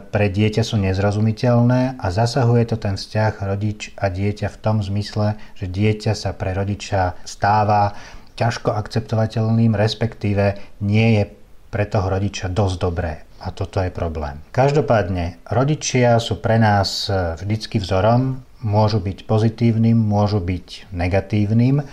pre 0.00 0.32
dieťa 0.32 0.64
sú 0.64 0.80
nezrozumiteľné 0.80 2.00
a 2.00 2.06
zasahuje 2.08 2.72
to 2.72 2.76
ten 2.80 2.96
vzťah 2.96 3.44
rodič 3.44 3.92
a 4.00 4.08
dieťa 4.08 4.48
v 4.48 4.60
tom 4.64 4.80
zmysle, 4.80 5.36
že 5.60 5.68
dieťa 5.68 6.16
sa 6.16 6.32
pre 6.32 6.56
rodiča 6.56 7.20
stáva 7.28 7.92
ťažko 8.40 8.72
akceptovateľným, 8.72 9.76
respektíve 9.76 10.56
nie 10.80 11.20
je 11.20 11.24
pre 11.68 11.84
toho 11.84 12.08
rodiča 12.08 12.48
dosť 12.48 12.76
dobré. 12.80 13.28
A 13.40 13.52
toto 13.52 13.80
je 13.80 13.88
problém. 13.88 14.40
Každopádne, 14.52 15.40
rodičia 15.48 16.16
sú 16.16 16.40
pre 16.40 16.56
nás 16.56 17.12
e, 17.12 17.36
vždycky 17.36 17.76
vzorom, 17.76 18.40
môžu 18.60 19.00
byť 19.00 19.24
pozitívnym, 19.24 19.96
môžu 19.96 20.40
byť 20.40 20.92
negatívnym. 20.92 21.84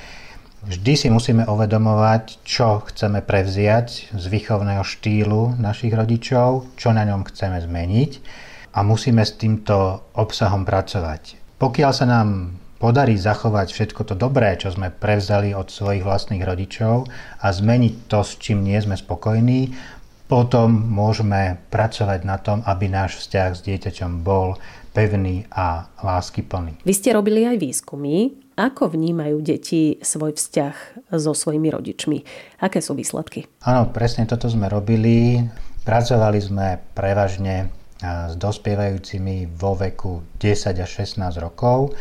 Vždy 0.68 0.94
si 1.00 1.08
musíme 1.08 1.48
uvedomovať, 1.48 2.44
čo 2.44 2.84
chceme 2.92 3.24
prevziať 3.24 4.12
z 4.12 4.24
výchovného 4.28 4.84
štýlu 4.84 5.56
našich 5.56 5.96
rodičov, 5.96 6.68
čo 6.76 6.92
na 6.92 7.08
ňom 7.08 7.24
chceme 7.30 7.64
zmeniť 7.64 8.12
a 8.76 8.84
musíme 8.84 9.24
s 9.24 9.40
týmto 9.40 10.04
obsahom 10.12 10.68
pracovať. 10.68 11.40
Pokiaľ 11.58 11.92
sa 11.96 12.06
nám 12.06 12.60
podarí 12.78 13.18
zachovať 13.18 13.74
všetko 13.74 14.02
to 14.06 14.14
dobré, 14.14 14.54
čo 14.54 14.70
sme 14.70 14.94
prevzali 14.94 15.54
od 15.58 15.74
svojich 15.74 16.06
vlastných 16.06 16.46
rodičov 16.46 17.10
a 17.42 17.48
zmeniť 17.50 18.06
to, 18.06 18.22
s 18.22 18.38
čím 18.38 18.62
nie 18.62 18.78
sme 18.78 18.94
spokojní, 18.94 19.74
potom 20.28 20.70
môžeme 20.72 21.56
pracovať 21.72 22.20
na 22.28 22.38
tom, 22.38 22.60
aby 22.68 22.92
náš 22.92 23.24
vzťah 23.24 23.50
s 23.56 23.62
dieťaťom 23.64 24.28
bol 24.28 24.60
pevný 24.92 25.48
a 25.56 25.88
láskyplný. 26.04 26.84
Vy 26.84 26.94
ste 26.94 27.16
robili 27.16 27.48
aj 27.48 27.58
výskumy. 27.64 28.44
Ako 28.58 28.90
vnímajú 28.90 29.38
deti 29.46 30.02
svoj 30.02 30.34
vzťah 30.34 30.76
so 31.14 31.32
svojimi 31.38 31.70
rodičmi? 31.70 32.18
Aké 32.60 32.82
sú 32.82 32.98
výsledky? 32.98 33.46
Áno, 33.62 33.94
presne 33.94 34.26
toto 34.26 34.50
sme 34.50 34.66
robili. 34.66 35.46
Pracovali 35.86 36.40
sme 36.42 36.82
prevažne 36.98 37.70
s 38.02 38.34
dospievajúcimi 38.38 39.54
vo 39.58 39.78
veku 39.78 40.26
10 40.42 40.74
až 40.74 40.90
16 41.06 41.22
rokov 41.38 41.94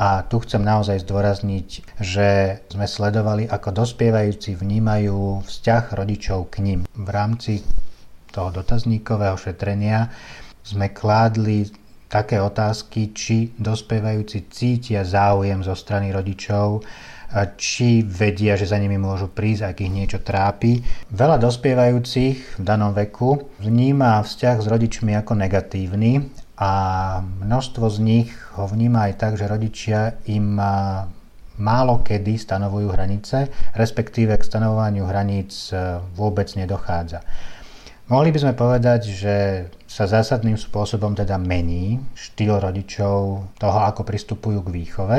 a 0.00 0.24
tu 0.24 0.40
chcem 0.40 0.64
naozaj 0.64 1.04
zdôrazniť, 1.04 2.00
že 2.00 2.28
sme 2.72 2.88
sledovali, 2.88 3.44
ako 3.44 3.84
dospievajúci 3.84 4.56
vnímajú 4.56 5.44
vzťah 5.44 5.92
rodičov 5.92 6.48
k 6.48 6.64
ním. 6.64 6.80
V 6.88 7.08
rámci 7.12 7.60
toho 8.32 8.48
dotazníkového 8.48 9.36
šetrenia 9.36 10.08
sme 10.64 10.96
kládli 10.96 11.68
také 12.08 12.40
otázky, 12.40 13.12
či 13.12 13.52
dospievajúci 13.60 14.48
cítia 14.48 15.04
záujem 15.04 15.60
zo 15.60 15.76
strany 15.76 16.16
rodičov, 16.16 16.80
či 17.60 18.00
vedia, 18.02 18.56
že 18.56 18.66
za 18.72 18.80
nimi 18.80 18.96
môžu 18.96 19.28
prísť, 19.30 19.62
ak 19.68 19.76
ich 19.84 19.92
niečo 19.92 20.18
trápi. 20.24 20.80
Veľa 21.12 21.38
dospievajúcich 21.38 22.58
v 22.58 22.62
danom 22.64 22.96
veku 22.96 23.52
vníma 23.60 24.18
vzťah 24.24 24.56
s 24.58 24.66
rodičmi 24.66 25.12
ako 25.14 25.38
negatívny 25.38 26.39
a 26.60 26.70
množstvo 27.24 27.88
z 27.88 27.98
nich 28.04 28.30
ho 28.60 28.68
vníma 28.68 29.08
aj 29.08 29.14
tak, 29.16 29.32
že 29.40 29.48
rodičia 29.48 30.20
im 30.28 30.60
málo 31.60 32.00
kedy 32.04 32.40
stanovujú 32.40 32.92
hranice, 32.92 33.48
respektíve 33.76 34.36
k 34.36 34.44
stanovovaniu 34.48 35.04
hraníc 35.04 35.72
e, 35.72 36.00
vôbec 36.16 36.48
nedochádza. 36.56 37.20
Mohli 38.10 38.34
by 38.34 38.38
sme 38.42 38.54
povedať, 38.58 39.00
že 39.06 39.36
sa 39.86 40.08
zásadným 40.08 40.58
spôsobom 40.58 41.14
teda 41.14 41.38
mení 41.38 42.00
štýl 42.16 42.58
rodičov 42.58 43.46
toho, 43.54 43.78
ako 43.86 44.02
pristupujú 44.02 44.66
k 44.66 44.74
výchove 44.82 45.18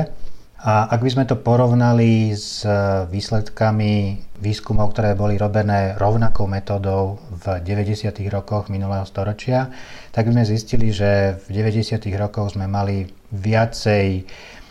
a 0.61 0.73
ak 0.91 0.99
by 0.99 1.09
sme 1.09 1.25
to 1.25 1.39
porovnali 1.39 2.35
s 2.35 2.67
výsledkami 3.07 4.19
výskumov, 4.41 4.97
ktoré 4.97 5.13
boli 5.13 5.37
robené 5.37 5.93
rovnakou 6.01 6.49
metódou 6.49 7.21
v 7.29 7.61
90. 7.61 8.09
rokoch 8.33 8.73
minulého 8.73 9.05
storočia, 9.05 9.69
tak 10.09 10.27
sme 10.27 10.41
zistili, 10.41 10.89
že 10.89 11.37
v 11.47 11.61
90. 11.61 12.01
rokoch 12.17 12.57
sme 12.57 12.65
mali 12.65 13.05
viacej 13.29 14.25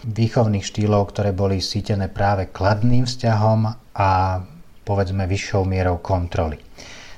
výchovných 0.04 0.66
štýlov, 0.66 1.14
ktoré 1.14 1.30
boli 1.30 1.62
sítené 1.62 2.10
práve 2.10 2.50
kladným 2.50 3.06
vzťahom 3.06 3.60
a 3.94 4.10
povedzme 4.82 5.24
vyššou 5.30 5.62
mierou 5.62 6.02
kontroly. 6.02 6.58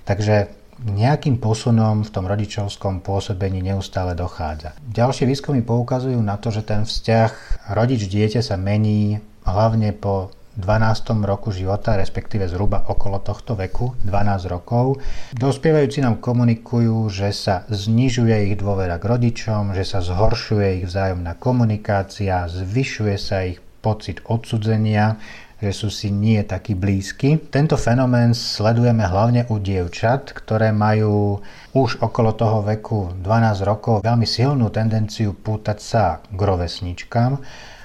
Takže 0.04 0.62
nejakým 0.82 1.38
posunom 1.38 2.02
v 2.02 2.10
tom 2.10 2.26
rodičovskom 2.26 3.06
pôsobení 3.06 3.62
neustále 3.62 4.18
dochádza. 4.18 4.74
Ďalšie 4.82 5.30
výskumy 5.30 5.62
poukazujú 5.62 6.18
na 6.18 6.34
to, 6.42 6.50
že 6.50 6.66
ten 6.66 6.82
vzťah 6.82 7.30
rodič-dieťa 7.70 8.42
sa 8.42 8.58
mení 8.58 9.22
hlavne 9.46 9.94
po 9.94 10.34
12. 10.56 11.24
roku 11.24 11.48
života, 11.48 11.96
respektíve 11.96 12.44
zhruba 12.44 12.84
okolo 12.84 13.24
tohto 13.24 13.56
veku, 13.56 13.96
12 14.04 14.52
rokov. 14.52 15.00
Dospievajúci 15.32 16.04
nám 16.04 16.20
komunikujú, 16.20 17.08
že 17.08 17.32
sa 17.32 17.64
znižuje 17.72 18.52
ich 18.52 18.60
dôvera 18.60 19.00
k 19.00 19.08
rodičom, 19.08 19.72
že 19.72 19.88
sa 19.88 20.04
zhoršuje 20.04 20.82
ich 20.82 20.84
vzájomná 20.84 21.40
komunikácia, 21.40 22.44
zvyšuje 22.52 23.16
sa 23.16 23.48
ich 23.48 23.64
pocit 23.80 24.20
odsudzenia, 24.28 25.16
že 25.62 25.70
sú 25.70 25.88
si 25.94 26.10
nie 26.10 26.42
takí 26.42 26.74
blízky. 26.74 27.38
Tento 27.38 27.78
fenomén 27.78 28.34
sledujeme 28.34 29.06
hlavne 29.06 29.46
u 29.46 29.62
dievčat, 29.62 30.34
ktoré 30.34 30.74
majú 30.74 31.38
už 31.72 32.02
okolo 32.02 32.34
toho 32.34 32.66
veku 32.66 33.14
12 33.22 33.62
rokov 33.62 33.94
veľmi 34.02 34.26
silnú 34.26 34.74
tendenciu 34.74 35.38
pútať 35.38 35.78
sa 35.78 36.18
k 36.18 36.36
rovesničkám. 36.36 37.38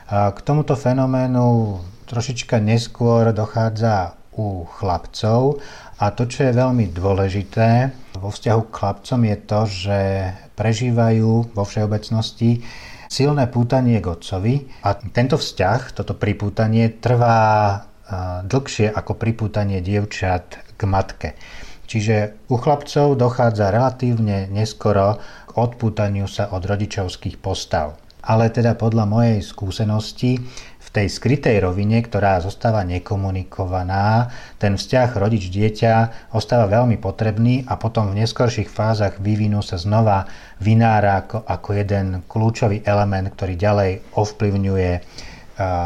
K 0.10 0.38
tomuto 0.42 0.74
fenoménu 0.74 1.46
trošička 2.08 2.64
neskôr 2.64 3.36
dochádza 3.36 4.16
u 4.38 4.64
chlapcov 4.66 5.60
a 6.00 6.14
to, 6.14 6.30
čo 6.30 6.48
je 6.48 6.58
veľmi 6.58 6.94
dôležité 6.94 7.92
vo 8.18 8.34
vzťahu 8.34 8.62
k 8.70 8.74
chlapcom 8.74 9.22
je 9.26 9.38
to, 9.44 9.60
že 9.66 10.00
prežívajú 10.58 11.54
vo 11.54 11.64
všeobecnosti 11.66 12.66
silné 13.08 13.46
pútanie 13.48 14.02
k 14.02 14.08
otcovi 14.08 14.56
a 14.84 14.98
tento 15.14 15.38
vzťah, 15.38 15.82
toto 15.96 16.14
pripútanie 16.18 16.98
trvá 16.98 17.82
dlhšie 18.48 18.88
ako 18.92 19.20
pripútanie 19.20 19.84
dievčat 19.84 20.76
k 20.80 20.82
matke. 20.88 21.30
Čiže 21.88 22.48
u 22.52 22.60
chlapcov 22.60 23.16
dochádza 23.16 23.72
relatívne 23.72 24.52
neskoro 24.52 25.20
k 25.48 25.52
odpútaniu 25.56 26.28
sa 26.28 26.52
od 26.52 26.68
rodičovských 26.68 27.40
postav. 27.40 27.96
Ale 28.28 28.52
teda 28.52 28.76
podľa 28.76 29.08
mojej 29.08 29.40
skúsenosti 29.40 30.36
tej 30.98 31.14
skrytej 31.14 31.62
rovine, 31.62 32.02
ktorá 32.02 32.42
zostáva 32.42 32.82
nekomunikovaná, 32.82 34.34
ten 34.58 34.82
vzťah 34.82 35.14
rodič-dieťa 35.14 35.94
ostáva 36.34 36.66
veľmi 36.66 36.98
potrebný 36.98 37.70
a 37.70 37.78
potom 37.78 38.10
v 38.10 38.26
neskorších 38.26 38.66
fázach 38.66 39.22
vývinu 39.22 39.62
sa 39.62 39.78
znova 39.78 40.26
vynára 40.58 41.22
ako, 41.22 41.46
ako 41.46 41.70
jeden 41.78 42.26
kľúčový 42.26 42.82
element, 42.82 43.30
ktorý 43.30 43.54
ďalej 43.54 43.92
ovplyvňuje 44.18 44.92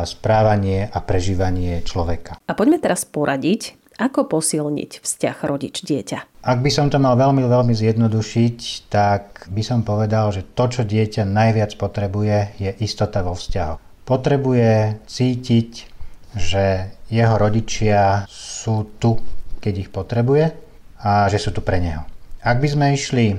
správanie 0.07 0.87
a 0.87 0.97
prežívanie 1.03 1.83
človeka. 1.83 2.39
A 2.47 2.55
poďme 2.55 2.79
teraz 2.79 3.03
poradiť, 3.03 3.75
ako 3.99 4.31
posilniť 4.31 5.03
vzťah 5.03 5.37
rodič-dieťa? 5.43 6.47
Ak 6.47 6.59
by 6.63 6.71
som 6.71 6.87
to 6.87 7.03
mal 7.03 7.19
veľmi, 7.19 7.43
veľmi 7.43 7.75
zjednodušiť, 7.75 8.87
tak 8.87 9.51
by 9.51 9.59
som 9.59 9.83
povedal, 9.83 10.31
že 10.31 10.47
to, 10.55 10.71
čo 10.71 10.81
dieťa 10.87 11.27
najviac 11.27 11.75
potrebuje, 11.75 12.55
je 12.63 12.71
istota 12.79 13.19
vo 13.19 13.35
vzťahu 13.35 13.90
potrebuje 14.03 15.01
cítiť, 15.05 15.70
že 16.38 16.93
jeho 17.12 17.36
rodičia 17.36 18.24
sú 18.31 18.88
tu, 19.00 19.20
keď 19.60 19.74
ich 19.88 19.89
potrebuje 19.91 20.55
a 21.03 21.27
že 21.27 21.38
sú 21.38 21.51
tu 21.51 21.60
pre 21.60 21.81
neho. 21.84 22.08
Ak 22.41 22.63
by 22.63 22.67
sme 22.72 22.96
išli 22.96 23.38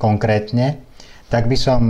konkrétne, 0.00 0.80
tak 1.28 1.46
by 1.46 1.56
som 1.58 1.82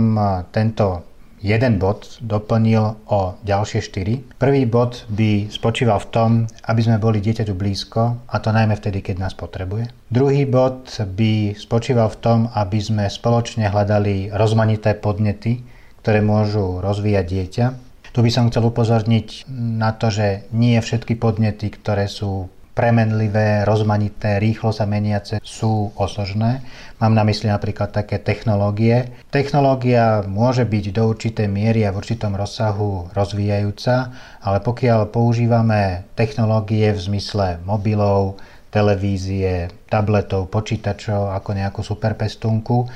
tento 0.51 1.07
jeden 1.45 1.77
bod 1.77 2.17
doplnil 2.25 2.97
o 3.05 3.37
ďalšie 3.45 3.81
štyri. 3.85 4.25
Prvý 4.41 4.65
bod 4.65 5.05
by 5.13 5.53
spočíval 5.53 6.01
v 6.01 6.09
tom, 6.09 6.29
aby 6.65 6.81
sme 6.81 6.97
boli 6.97 7.21
dieťaťu 7.21 7.53
blízko, 7.53 8.17
a 8.25 8.35
to 8.41 8.49
najmä 8.49 8.73
vtedy, 8.73 9.05
keď 9.05 9.29
nás 9.29 9.37
potrebuje. 9.37 9.93
Druhý 10.09 10.49
bod 10.49 10.89
by 10.89 11.53
spočíval 11.53 12.09
v 12.09 12.19
tom, 12.21 12.39
aby 12.57 12.81
sme 12.81 13.05
spoločne 13.05 13.69
hľadali 13.69 14.33
rozmanité 14.33 14.97
podnety, 14.97 15.61
ktoré 16.01 16.25
môžu 16.25 16.81
rozvíjať 16.81 17.25
dieťa. 17.29 17.65
Tu 18.15 18.23
by 18.23 18.31
som 18.31 18.47
chcel 18.47 18.63
upozorniť 18.71 19.43
na 19.75 19.91
to, 19.91 20.07
že 20.07 20.47
nie 20.55 20.79
všetky 20.79 21.19
podnety, 21.19 21.67
ktoré 21.67 22.07
sú 22.07 22.47
premenlivé, 22.71 23.67
rozmanité, 23.67 24.39
rýchlo 24.39 24.71
sa 24.71 24.87
meniace, 24.87 25.43
sú 25.43 25.91
osožné. 25.99 26.63
Mám 27.03 27.11
na 27.11 27.27
mysli 27.27 27.51
napríklad 27.51 27.91
také 27.91 28.23
technológie. 28.23 29.11
Technológia 29.35 30.23
môže 30.23 30.63
byť 30.63 30.85
do 30.95 31.11
určitej 31.11 31.47
miery 31.51 31.83
a 31.83 31.91
v 31.91 31.99
určitom 31.99 32.39
rozsahu 32.39 33.11
rozvíjajúca, 33.11 34.15
ale 34.39 34.63
pokiaľ 34.63 35.11
používame 35.11 36.07
technológie 36.15 36.95
v 36.95 36.99
zmysle 37.11 37.59
mobilov, 37.67 38.39
televízie, 38.71 39.71
tabletov, 39.91 40.47
počítačov 40.47 41.35
ako 41.35 41.49
nejakú 41.51 41.83
superpestunku. 41.83 42.87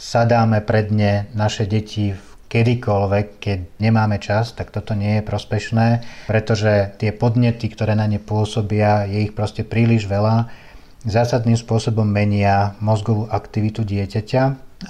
Sadáme 0.00 0.64
pred 0.64 0.88
ne 0.88 1.28
naše 1.36 1.68
deti 1.68 2.16
v 2.16 2.31
kedykoľvek, 2.52 3.26
keď 3.40 3.58
nemáme 3.80 4.20
čas, 4.20 4.52
tak 4.52 4.68
toto 4.68 4.92
nie 4.92 5.16
je 5.18 5.22
prospešné, 5.24 6.04
pretože 6.28 6.92
tie 7.00 7.08
podnety, 7.08 7.72
ktoré 7.72 7.96
na 7.96 8.04
ne 8.04 8.20
pôsobia, 8.20 9.08
je 9.08 9.24
ich 9.24 9.32
proste 9.32 9.64
príliš 9.64 10.04
veľa, 10.04 10.52
zásadným 11.08 11.56
spôsobom 11.56 12.04
menia 12.04 12.76
mozgovú 12.84 13.24
aktivitu 13.32 13.88
dieťaťa 13.88 14.42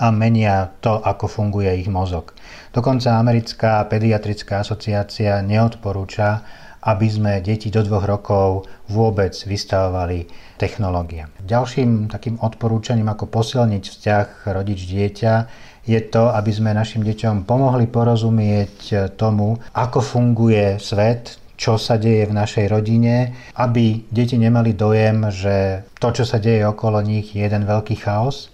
a 0.02 0.06
menia 0.10 0.74
to, 0.82 0.98
ako 0.98 1.30
funguje 1.30 1.70
ich 1.78 1.88
mozog. 1.88 2.34
Dokonca 2.74 3.14
americká 3.14 3.86
pediatrická 3.86 4.66
asociácia 4.66 5.38
neodporúča, 5.44 6.42
aby 6.82 7.06
sme 7.06 7.32
deti 7.38 7.70
do 7.70 7.78
dvoch 7.86 8.02
rokov 8.02 8.66
vôbec 8.90 9.30
vystavovali 9.30 10.26
technológia. 10.58 11.30
Ďalším 11.46 12.10
takým 12.10 12.42
odporúčaním, 12.42 13.06
ako 13.06 13.30
posilniť 13.30 13.84
vzťah 13.86 14.26
rodič-dieťa, 14.50 15.34
je 15.82 15.98
to, 15.98 16.30
aby 16.30 16.50
sme 16.54 16.70
našim 16.70 17.02
deťom 17.02 17.42
pomohli 17.42 17.90
porozumieť 17.90 19.14
tomu, 19.18 19.58
ako 19.74 19.98
funguje 19.98 20.78
svet, 20.78 21.42
čo 21.58 21.78
sa 21.78 21.94
deje 21.94 22.26
v 22.26 22.34
našej 22.34 22.66
rodine, 22.70 23.30
aby 23.54 24.02
deti 24.10 24.34
nemali 24.34 24.74
dojem, 24.74 25.30
že 25.30 25.86
to, 26.02 26.10
čo 26.10 26.24
sa 26.26 26.42
deje 26.42 26.66
okolo 26.66 26.98
nich, 27.02 27.34
je 27.34 27.46
jeden 27.46 27.62
veľký 27.62 28.02
chaos, 28.02 28.50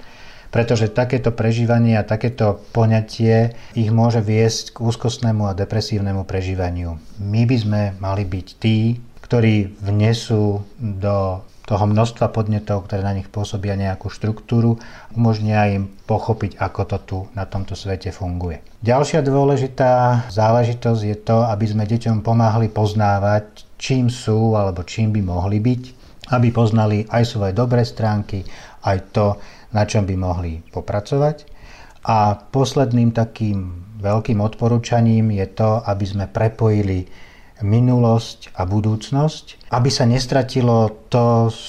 pretože 0.53 0.93
takéto 0.93 1.33
prežívanie 1.33 1.97
a 1.97 2.09
takéto 2.09 2.61
poňatie 2.73 3.53
ich 3.77 3.89
môže 3.93 4.25
viesť 4.25 4.77
k 4.77 4.85
úzkostnému 4.85 5.49
a 5.49 5.57
depresívnemu 5.57 6.25
prežívaniu. 6.25 6.97
My 7.21 7.45
by 7.45 7.57
sme 7.57 7.83
mali 8.01 8.25
byť 8.25 8.47
tí, 8.57 9.01
ktorí 9.25 9.77
vnesú 9.85 10.65
do 10.81 11.45
toho 11.69 11.85
množstva 11.85 12.33
podnetov, 12.33 12.89
ktoré 12.89 13.05
na 13.05 13.13
nich 13.13 13.29
pôsobia 13.29 13.77
nejakú 13.77 14.09
štruktúru, 14.09 14.81
umožnia 15.13 15.69
im 15.69 15.93
pochopiť, 16.09 16.57
ako 16.57 16.81
to 16.89 16.99
tu 17.05 17.19
na 17.37 17.45
tomto 17.45 17.77
svete 17.77 18.09
funguje. 18.09 18.65
Ďalšia 18.81 19.21
dôležitá 19.21 20.25
záležitosť 20.33 21.03
je 21.05 21.17
to, 21.21 21.45
aby 21.45 21.69
sme 21.69 21.85
deťom 21.85 22.25
pomáhali 22.25 22.73
poznávať, 22.73 23.69
čím 23.77 24.09
sú 24.09 24.57
alebo 24.57 24.81
čím 24.89 25.13
by 25.13 25.21
mohli 25.21 25.61
byť, 25.61 25.83
aby 26.33 26.49
poznali 26.49 27.05
aj 27.05 27.37
svoje 27.37 27.53
dobré 27.53 27.85
stránky, 27.85 28.49
aj 28.89 29.13
to, 29.13 29.37
na 29.77 29.85
čom 29.85 30.09
by 30.09 30.17
mohli 30.17 30.65
popracovať. 30.73 31.45
A 32.09 32.33
posledným 32.49 33.13
takým 33.13 33.85
veľkým 34.01 34.41
odporúčaním 34.41 35.37
je 35.37 35.47
to, 35.53 35.85
aby 35.85 36.05
sme 36.09 36.25
prepojili 36.25 37.28
minulosť 37.63 38.55
a 38.55 38.65
budúcnosť, 38.65 39.71
aby 39.75 39.91
sa 39.91 40.05
nestratilo 40.07 41.09
to, 41.11 41.51
z 41.51 41.61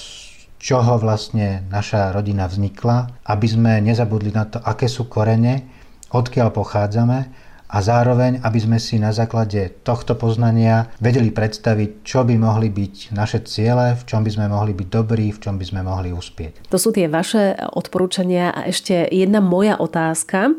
čoho 0.60 1.00
vlastne 1.00 1.64
naša 1.72 2.12
rodina 2.12 2.46
vznikla, 2.46 3.24
aby 3.26 3.48
sme 3.48 3.80
nezabudli 3.80 4.36
na 4.36 4.46
to, 4.46 4.60
aké 4.60 4.92
sú 4.92 5.08
korene, 5.08 5.66
odkiaľ 6.12 6.52
pochádzame 6.52 7.20
a 7.70 7.78
zároveň, 7.86 8.42
aby 8.42 8.60
sme 8.60 8.78
si 8.82 8.98
na 8.98 9.14
základe 9.14 9.86
tohto 9.86 10.18
poznania 10.18 10.90
vedeli 10.98 11.30
predstaviť, 11.30 12.02
čo 12.02 12.26
by 12.26 12.34
mohli 12.34 12.74
byť 12.74 13.14
naše 13.14 13.46
ciele, 13.46 13.94
v 13.94 14.04
čom 14.10 14.26
by 14.26 14.32
sme 14.34 14.46
mohli 14.50 14.74
byť 14.74 14.88
dobrí, 14.90 15.30
v 15.30 15.40
čom 15.40 15.56
by 15.62 15.66
sme 15.70 15.82
mohli 15.86 16.10
uspieť. 16.10 16.66
To 16.74 16.82
sú 16.82 16.90
tie 16.90 17.06
vaše 17.06 17.54
odporúčania 17.78 18.50
a 18.50 18.66
ešte 18.66 19.06
jedna 19.14 19.38
moja 19.38 19.78
otázka. 19.78 20.58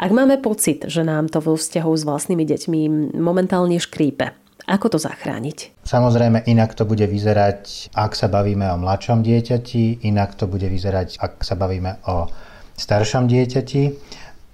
Ak 0.00 0.10
máme 0.12 0.40
pocit, 0.40 0.88
že 0.88 1.04
nám 1.04 1.28
to 1.28 1.44
vo 1.44 1.60
vzťahu 1.60 1.92
s 1.92 2.02
vlastnými 2.08 2.44
deťmi 2.48 2.80
momentálne 3.20 3.76
škrípe, 3.76 4.32
ako 4.66 4.94
to 4.94 4.98
zachrániť? 4.98 5.86
Samozrejme, 5.86 6.42
inak 6.50 6.74
to 6.74 6.82
bude 6.82 7.06
vyzerať, 7.06 7.94
ak 7.94 8.18
sa 8.18 8.26
bavíme 8.26 8.66
o 8.74 8.76
mladšom 8.82 9.22
dieťati, 9.22 10.02
inak 10.02 10.34
to 10.34 10.50
bude 10.50 10.66
vyzerať, 10.66 11.22
ak 11.22 11.46
sa 11.46 11.54
bavíme 11.54 12.02
o 12.10 12.26
staršom 12.74 13.30
dieťati. 13.30 13.82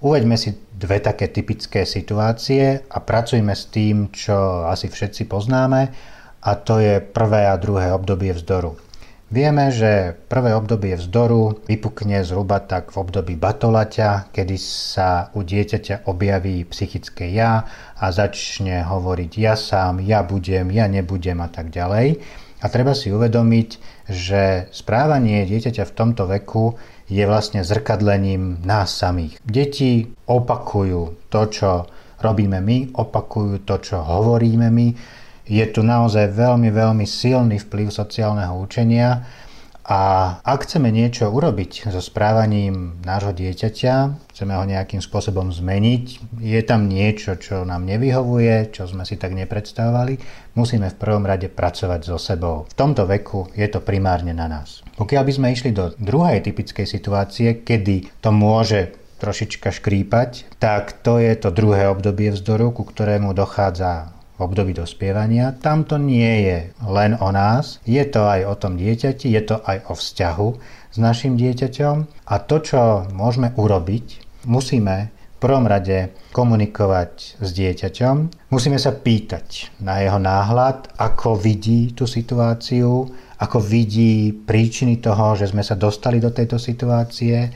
Uveďme 0.05 0.37
si 0.37 0.53
dve 0.77 1.01
také 1.01 1.33
typické 1.33 1.87
situácie 1.87 2.85
a 2.85 2.97
pracujme 3.01 3.57
s 3.57 3.73
tým, 3.73 4.13
čo 4.13 4.69
asi 4.69 4.91
všetci 4.91 5.25
poznáme, 5.25 5.81
a 6.43 6.51
to 6.59 6.77
je 6.77 6.99
prvé 6.99 7.47
a 7.47 7.55
druhé 7.55 7.89
obdobie 7.95 8.35
vzdoru. 8.35 8.75
Vieme, 9.33 9.73
že 9.73 10.13
prvé 10.29 10.53
obdobie 10.53 10.93
vzdoru 10.93 11.65
vypukne 11.65 12.21
zhruba 12.21 12.61
tak 12.61 12.93
v 12.93 13.01
období 13.01 13.33
batolaťa, 13.33 14.29
kedy 14.29 14.61
sa 14.61 15.33
u 15.33 15.41
dieťaťa 15.41 16.05
objaví 16.05 16.61
psychické 16.69 17.33
ja 17.33 17.65
a 17.97 18.05
začne 18.13 18.85
hovoriť 18.85 19.31
ja 19.41 19.57
sám, 19.57 20.05
ja 20.05 20.21
budem, 20.21 20.69
ja 20.69 20.85
nebudem 20.85 21.41
a 21.41 21.49
tak 21.49 21.73
ďalej. 21.73 22.21
A 22.61 22.65
treba 22.69 22.93
si 22.93 23.09
uvedomiť, 23.09 23.69
že 24.05 24.69
správanie 24.69 25.49
dieťaťa 25.49 25.81
v 25.81 25.95
tomto 25.97 26.29
veku 26.29 26.77
je 27.09 27.25
vlastne 27.25 27.65
zrkadlením 27.65 28.61
nás 28.61 28.93
samých. 28.93 29.41
Deti 29.41 30.13
opakujú 30.29 31.33
to, 31.33 31.41
čo 31.49 31.89
robíme 32.21 32.61
my, 32.61 32.93
opakujú 33.01 33.65
to, 33.65 33.81
čo 33.81 33.97
hovoríme 33.97 34.69
my, 34.69 34.87
je 35.43 35.65
tu 35.69 35.83
naozaj 35.83 36.31
veľmi, 36.31 36.71
veľmi 36.71 37.03
silný 37.03 37.59
vplyv 37.59 37.91
sociálneho 37.91 38.55
učenia 38.59 39.27
a 39.83 39.99
ak 40.47 40.63
chceme 40.63 40.95
niečo 40.95 41.27
urobiť 41.27 41.91
so 41.91 41.99
správaním 41.99 43.03
nášho 43.03 43.35
dieťaťa, 43.35 43.95
chceme 44.31 44.55
ho 44.55 44.63
nejakým 44.63 45.03
spôsobom 45.03 45.51
zmeniť, 45.51 46.39
je 46.39 46.61
tam 46.63 46.87
niečo, 46.87 47.35
čo 47.35 47.67
nám 47.67 47.83
nevyhovuje, 47.83 48.71
čo 48.71 48.87
sme 48.87 49.03
si 49.03 49.19
tak 49.19 49.35
nepredstavovali, 49.35 50.15
musíme 50.55 50.87
v 50.87 50.95
prvom 50.95 51.27
rade 51.27 51.51
pracovať 51.51 51.99
so 51.99 52.15
sebou. 52.15 52.63
V 52.71 52.77
tomto 52.79 53.03
veku 53.03 53.51
je 53.59 53.67
to 53.67 53.83
primárne 53.83 54.31
na 54.31 54.47
nás. 54.47 54.87
Pokiaľ 54.95 55.23
by 55.27 55.31
sme 55.35 55.51
išli 55.51 55.75
do 55.75 55.91
druhej 55.99 56.39
typickej 56.47 56.87
situácie, 56.87 57.67
kedy 57.67 58.23
to 58.23 58.31
môže 58.31 58.95
trošička 59.19 59.67
škrípať, 59.67 60.59
tak 60.63 60.95
to 61.03 61.19
je 61.19 61.35
to 61.35 61.51
druhé 61.51 61.91
obdobie 61.91 62.31
vzdoru, 62.31 62.71
ku 62.71 62.87
ktorému 62.87 63.35
dochádza 63.35 64.15
období 64.43 64.75
dospievania. 64.75 65.55
Tam 65.55 65.87
to 65.87 65.95
nie 65.95 66.47
je 66.47 66.59
len 66.85 67.15
o 67.17 67.31
nás, 67.31 67.79
je 67.87 68.03
to 68.05 68.27
aj 68.27 68.45
o 68.45 68.55
tom 68.59 68.75
dieťati, 68.75 69.31
je 69.31 69.41
to 69.47 69.63
aj 69.63 69.77
o 69.87 69.93
vzťahu 69.95 70.47
s 70.93 70.97
našim 71.01 71.39
dieťaťom 71.39 72.27
a 72.29 72.35
to, 72.43 72.55
čo 72.61 72.81
môžeme 73.15 73.55
urobiť, 73.55 74.05
musíme 74.45 75.09
v 75.09 75.37
prvom 75.41 75.67
rade 75.67 76.13
komunikovať 76.31 77.41
s 77.41 77.49
dieťaťom, 77.51 78.47
musíme 78.53 78.79
sa 78.79 78.95
pýtať 78.95 79.75
na 79.83 79.99
jeho 79.99 80.19
náhľad, 80.21 80.95
ako 80.95 81.35
vidí 81.35 81.91
tú 81.91 82.07
situáciu, 82.07 83.09
ako 83.43 83.57
vidí 83.59 84.31
príčiny 84.31 85.03
toho, 85.03 85.35
že 85.35 85.51
sme 85.51 85.65
sa 85.65 85.75
dostali 85.75 86.23
do 86.23 86.31
tejto 86.31 86.55
situácie, 86.55 87.51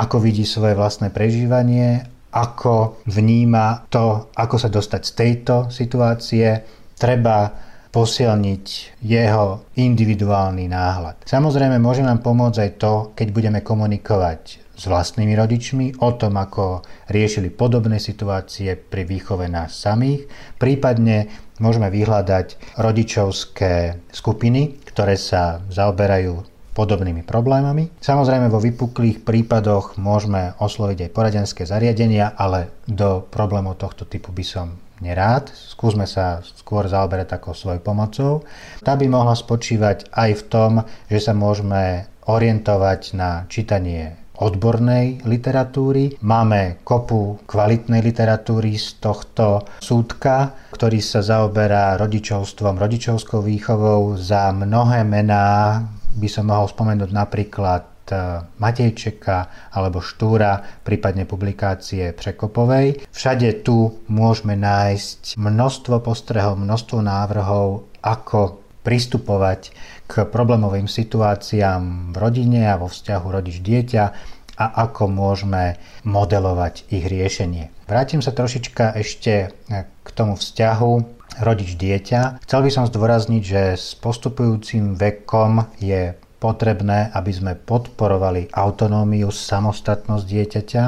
ako 0.00 0.16
vidí 0.20 0.48
svoje 0.48 0.72
vlastné 0.72 1.12
prežívanie 1.12 2.15
ako 2.36 3.00
vníma 3.08 3.88
to, 3.88 4.28
ako 4.36 4.56
sa 4.60 4.68
dostať 4.68 5.00
z 5.00 5.12
tejto 5.16 5.54
situácie. 5.72 6.60
Treba 6.96 7.48
posilniť 7.88 8.66
jeho 9.00 9.72
individuálny 9.72 10.68
náhľad. 10.68 11.24
Samozrejme, 11.24 11.80
môže 11.80 12.04
nám 12.04 12.20
pomôcť 12.20 12.58
aj 12.60 12.70
to, 12.76 12.92
keď 13.16 13.28
budeme 13.32 13.60
komunikovať 13.64 14.60
s 14.76 14.84
vlastnými 14.84 15.32
rodičmi 15.32 16.04
o 16.04 16.12
tom, 16.20 16.36
ako 16.36 16.84
riešili 17.08 17.48
podobné 17.48 17.96
situácie 17.96 18.76
pri 18.76 19.08
výchove 19.08 19.48
nás 19.48 19.72
samých. 19.72 20.28
Prípadne 20.60 21.32
môžeme 21.56 21.88
vyhľadať 21.88 22.76
rodičovské 22.76 24.04
skupiny, 24.12 24.76
ktoré 24.92 25.16
sa 25.16 25.64
zaoberajú 25.72 26.55
podobnými 26.76 27.24
problémami. 27.24 27.88
Samozrejme 28.04 28.52
vo 28.52 28.60
vypuklých 28.60 29.24
prípadoch 29.24 29.96
môžeme 29.96 30.52
osloviť 30.60 31.08
aj 31.08 31.14
poradenské 31.16 31.62
zariadenia, 31.64 32.36
ale 32.36 32.84
do 32.84 33.24
problémov 33.24 33.80
tohto 33.80 34.04
typu 34.04 34.36
by 34.36 34.44
som 34.44 34.76
nerád. 35.00 35.48
Skúsme 35.48 36.04
sa 36.04 36.44
skôr 36.44 36.84
zaoberať 36.84 37.40
takou 37.40 37.56
svojou 37.56 37.80
pomocou. 37.80 38.32
Tá 38.84 38.92
by 38.92 39.08
mohla 39.08 39.32
spočívať 39.32 40.12
aj 40.12 40.30
v 40.36 40.42
tom, 40.52 40.72
že 41.08 41.18
sa 41.24 41.32
môžeme 41.32 42.12
orientovať 42.28 43.00
na 43.16 43.48
čítanie 43.48 44.26
odbornej 44.36 45.24
literatúry. 45.24 46.20
Máme 46.20 46.84
kopu 46.84 47.40
kvalitnej 47.48 48.04
literatúry 48.04 48.76
z 48.76 49.00
tohto 49.00 49.64
súdka, 49.80 50.52
ktorý 50.76 51.00
sa 51.00 51.24
zaoberá 51.24 51.96
rodičovstvom, 51.96 52.76
rodičovskou 52.76 53.40
výchovou. 53.40 54.20
Za 54.20 54.52
mnohé 54.52 55.08
mená 55.08 55.80
by 56.16 56.28
som 56.32 56.48
mohol 56.48 56.66
spomenúť 56.66 57.12
napríklad 57.12 57.84
e, 58.08 58.12
Matejčeka 58.56 59.70
alebo 59.76 60.00
Štúra, 60.00 60.64
prípadne 60.80 61.28
publikácie 61.28 62.16
Překopovej. 62.16 63.06
Všade 63.12 63.60
tu 63.60 64.00
môžeme 64.08 64.56
nájsť 64.56 65.36
množstvo 65.36 66.00
postrehov, 66.00 66.56
množstvo 66.56 67.04
návrhov, 67.04 67.84
ako 68.00 68.66
pristupovať 68.86 69.74
k 70.06 70.22
problémovým 70.30 70.86
situáciám 70.86 72.14
v 72.14 72.16
rodine 72.16 72.70
a 72.70 72.78
vo 72.78 72.86
vzťahu 72.86 73.26
rodič-dieťa 73.26 74.04
a 74.56 74.88
ako 74.88 75.12
môžeme 75.12 75.76
modelovať 76.02 76.88
ich 76.88 77.04
riešenie. 77.04 77.70
Vrátim 77.86 78.24
sa 78.24 78.32
trošička 78.32 78.96
ešte 78.96 79.52
k 80.02 80.08
tomu 80.16 80.34
vzťahu 80.40 80.92
rodič-dieťa. 81.40 82.40
Chcel 82.42 82.60
by 82.64 82.70
som 82.72 82.88
zdôrazniť, 82.88 83.42
že 83.44 83.62
s 83.76 83.92
postupujúcim 84.00 84.96
vekom 84.96 85.68
je 85.76 86.16
potrebné, 86.40 87.12
aby 87.12 87.32
sme 87.32 87.52
podporovali 87.56 88.52
autonómiu, 88.52 89.28
samostatnosť 89.32 90.24
dieťaťa, 90.24 90.84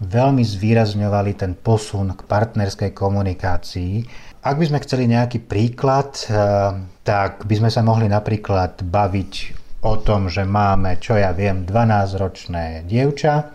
veľmi 0.00 0.44
zvýrazňovali 0.44 1.32
ten 1.36 1.52
posun 1.56 2.12
k 2.12 2.20
partnerskej 2.28 2.92
komunikácii. 2.92 3.92
Ak 4.44 4.60
by 4.60 4.64
sme 4.68 4.82
chceli 4.84 5.08
nejaký 5.08 5.42
príklad, 5.42 6.12
eh, 6.28 6.36
tak 7.02 7.48
by 7.48 7.54
sme 7.56 7.70
sa 7.72 7.80
mohli 7.80 8.06
napríklad 8.06 8.84
baviť 8.84 9.65
o 9.86 9.94
tom, 10.02 10.26
že 10.26 10.42
máme, 10.42 10.98
čo 10.98 11.14
ja 11.14 11.30
viem, 11.30 11.62
12-ročné 11.62 12.82
dievča 12.90 13.54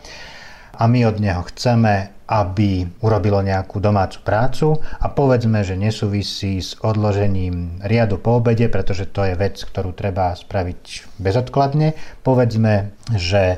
a 0.79 0.83
my 0.87 1.03
od 1.03 1.19
neho 1.19 1.43
chceme, 1.51 2.23
aby 2.31 2.87
urobilo 3.03 3.43
nejakú 3.43 3.83
domácu 3.83 4.23
prácu 4.23 4.67
a 4.79 5.11
povedzme, 5.11 5.67
že 5.67 5.75
nesúvisí 5.75 6.63
s 6.63 6.79
odložením 6.79 7.83
riadu 7.83 8.23
po 8.23 8.39
obede, 8.39 8.71
pretože 8.71 9.11
to 9.11 9.27
je 9.27 9.35
vec, 9.35 9.59
ktorú 9.59 9.91
treba 9.91 10.31
spraviť 10.31 11.11
bezodkladne. 11.19 11.91
Povedzme, 12.23 12.95
že 13.11 13.43
e, 13.51 13.57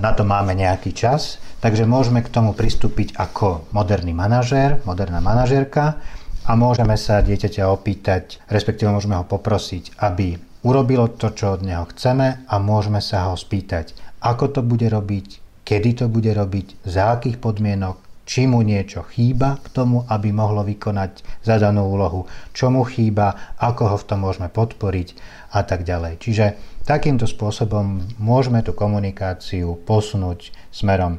na 0.00 0.16
to 0.16 0.24
máme 0.24 0.56
nejaký 0.56 0.96
čas, 0.96 1.36
takže 1.60 1.84
môžeme 1.84 2.24
k 2.24 2.32
tomu 2.32 2.56
pristúpiť 2.56 3.20
ako 3.20 3.68
moderný 3.76 4.16
manažér, 4.16 4.80
moderná 4.88 5.20
manažérka 5.20 6.00
a 6.48 6.52
môžeme 6.56 6.96
sa 6.96 7.20
dieťaťa 7.20 7.68
opýtať, 7.68 8.40
respektíve 8.48 8.88
môžeme 8.88 9.20
ho 9.20 9.28
poprosiť, 9.28 10.00
aby 10.00 10.49
urobilo 10.62 11.08
to, 11.08 11.32
čo 11.32 11.56
od 11.56 11.64
neho 11.64 11.88
chceme 11.88 12.44
a 12.44 12.54
môžeme 12.60 13.00
sa 13.00 13.30
ho 13.30 13.34
spýtať, 13.36 13.96
ako 14.20 14.44
to 14.52 14.60
bude 14.60 14.84
robiť, 14.84 15.28
kedy 15.64 16.04
to 16.04 16.06
bude 16.12 16.28
robiť, 16.28 16.84
za 16.84 17.16
akých 17.16 17.40
podmienok, 17.40 17.96
či 18.30 18.46
mu 18.46 18.62
niečo 18.62 19.02
chýba 19.10 19.58
k 19.58 19.66
tomu, 19.74 20.06
aby 20.06 20.30
mohlo 20.30 20.62
vykonať 20.62 21.42
zadanú 21.42 21.90
úlohu, 21.90 22.30
čo 22.54 22.70
mu 22.70 22.86
chýba, 22.86 23.58
ako 23.58 23.82
ho 23.90 23.96
v 23.98 24.06
tom 24.06 24.22
môžeme 24.22 24.46
podporiť 24.46 25.08
a 25.50 25.66
tak 25.66 25.82
ďalej. 25.82 26.22
Čiže 26.22 26.44
takýmto 26.86 27.26
spôsobom 27.26 28.06
môžeme 28.22 28.62
tú 28.62 28.70
komunikáciu 28.70 29.74
posunúť 29.82 30.54
smerom 30.70 31.18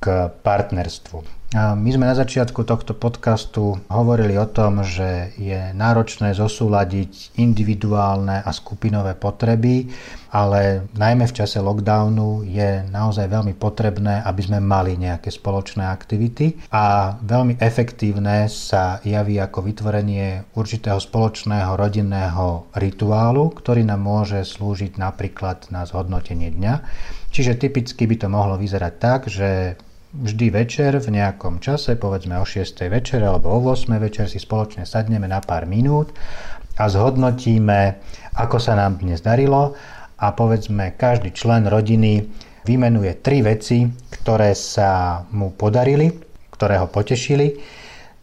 k 0.00 0.32
partnerstvu. 0.40 1.37
My 1.56 1.88
sme 1.88 2.04
na 2.04 2.12
začiatku 2.12 2.60
tohto 2.68 2.92
podcastu 2.92 3.80
hovorili 3.88 4.36
o 4.36 4.44
tom, 4.44 4.84
že 4.84 5.32
je 5.40 5.72
náročné 5.72 6.36
zosúľadiť 6.36 7.40
individuálne 7.40 8.44
a 8.44 8.50
skupinové 8.52 9.16
potreby, 9.16 9.88
ale 10.28 10.84
najmä 10.92 11.24
v 11.24 11.32
čase 11.32 11.64
lockdownu 11.64 12.44
je 12.44 12.84
naozaj 12.92 13.32
veľmi 13.32 13.56
potrebné, 13.56 14.20
aby 14.28 14.44
sme 14.44 14.60
mali 14.60 15.00
nejaké 15.00 15.32
spoločné 15.32 15.88
aktivity 15.88 16.68
a 16.68 17.16
veľmi 17.16 17.56
efektívne 17.64 18.44
sa 18.52 19.00
javí 19.00 19.40
ako 19.40 19.72
vytvorenie 19.72 20.52
určitého 20.52 21.00
spoločného 21.00 21.80
rodinného 21.80 22.68
rituálu, 22.76 23.56
ktorý 23.56 23.88
nám 23.88 24.04
môže 24.04 24.44
slúžiť 24.44 25.00
napríklad 25.00 25.72
na 25.72 25.88
zhodnotenie 25.88 26.52
dňa. 26.52 26.74
Čiže 27.32 27.56
typicky 27.56 28.04
by 28.04 28.16
to 28.20 28.28
mohlo 28.28 28.60
vyzerať 28.60 28.94
tak, 29.00 29.32
že 29.32 29.80
vždy 30.18 30.50
večer 30.50 30.98
v 30.98 31.14
nejakom 31.14 31.62
čase, 31.62 31.94
povedzme 31.94 32.34
o 32.42 32.46
6. 32.46 32.74
večer 32.90 33.22
alebo 33.22 33.54
o 33.54 33.58
8. 33.62 33.94
večer 34.02 34.26
si 34.26 34.42
spoločne 34.42 34.82
sadneme 34.82 35.30
na 35.30 35.38
pár 35.38 35.64
minút 35.70 36.10
a 36.74 36.90
zhodnotíme, 36.90 38.02
ako 38.34 38.58
sa 38.58 38.74
nám 38.74 38.98
dnes 38.98 39.22
darilo 39.22 39.78
a 40.18 40.26
povedzme 40.34 40.98
každý 40.98 41.30
člen 41.30 41.70
rodiny 41.70 42.26
vymenuje 42.66 43.22
tri 43.22 43.46
veci, 43.46 43.86
ktoré 44.10 44.52
sa 44.58 45.22
mu 45.30 45.54
podarili, 45.54 46.10
ktoré 46.50 46.82
ho 46.82 46.90
potešili. 46.90 47.54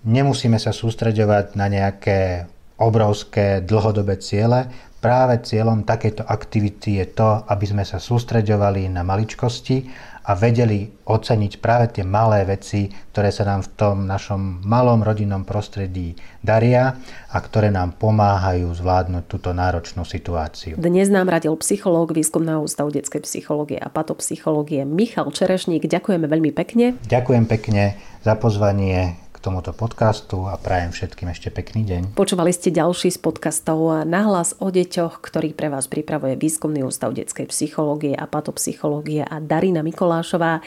Nemusíme 0.05 0.59
sa 0.59 0.75
sústreďovať 0.75 1.55
na 1.55 1.65
nejaké 1.71 2.45
obrovské 2.77 3.63
dlhodobé 3.63 4.19
ciele. 4.19 4.67
Práve 4.99 5.39
cieľom 5.41 5.87
takejto 5.87 6.27
aktivity 6.27 6.99
je 6.99 7.05
to, 7.15 7.29
aby 7.47 7.65
sme 7.65 7.83
sa 7.87 7.97
sústreďovali 7.97 8.91
na 8.91 9.01
maličkosti 9.01 9.87
a 10.25 10.31
vedeli 10.33 10.89
oceniť 11.05 11.61
práve 11.61 11.93
tie 11.93 12.05
malé 12.05 12.49
veci, 12.49 12.89
ktoré 13.13 13.29
sa 13.29 13.45
nám 13.45 13.61
v 13.61 13.69
tom 13.77 13.97
našom 14.09 14.65
malom 14.65 15.05
rodinnom 15.05 15.45
prostredí 15.45 16.17
daria 16.41 16.97
a 17.29 17.37
ktoré 17.37 17.69
nám 17.69 17.93
pomáhajú 18.01 18.65
zvládnuť 18.73 19.23
túto 19.29 19.53
náročnú 19.53 20.01
situáciu. 20.01 20.81
Dnes 20.81 21.13
nám 21.13 21.29
radil 21.29 21.53
psychológ 21.61 22.17
Výskumného 22.17 22.65
ústavu 22.65 22.89
detskej 22.89 23.21
psychológie 23.21 23.77
a 23.77 23.87
patopsychológie 23.93 24.81
Michal 24.85 25.29
Čerešník. 25.29 25.85
Ďakujeme 25.85 26.25
veľmi 26.25 26.51
pekne. 26.53 26.97
Ďakujem 27.05 27.45
pekne 27.45 27.97
za 28.25 28.33
pozvanie 28.33 29.24
tomuto 29.45 29.77
podcastu 29.77 30.49
a 30.49 30.57
prajem 30.57 30.89
všetkým 30.89 31.29
ešte 31.29 31.53
pekný 31.53 31.85
deň. 31.85 32.17
Počúvali 32.17 32.49
ste 32.49 32.73
ďalší 32.73 33.13
z 33.13 33.21
podcastov 33.21 34.01
Nahlas 34.01 34.57
o 34.57 34.73
deťoch, 34.73 35.21
ktorý 35.21 35.53
pre 35.53 35.69
vás 35.69 35.85
pripravuje 35.85 36.33
Výskumný 36.33 36.81
ústav 36.81 37.13
detskej 37.13 37.53
psychológie 37.53 38.17
a 38.17 38.25
patopsychológie 38.25 39.21
a 39.21 39.37
Darina 39.37 39.85
Mikolášová. 39.85 40.65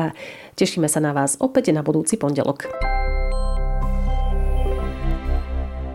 Tešíme 0.60 0.92
sa 0.92 1.00
na 1.00 1.16
vás 1.16 1.40
opäť 1.40 1.72
na 1.72 1.80
budúci 1.80 2.20
pondelok. 2.20 2.68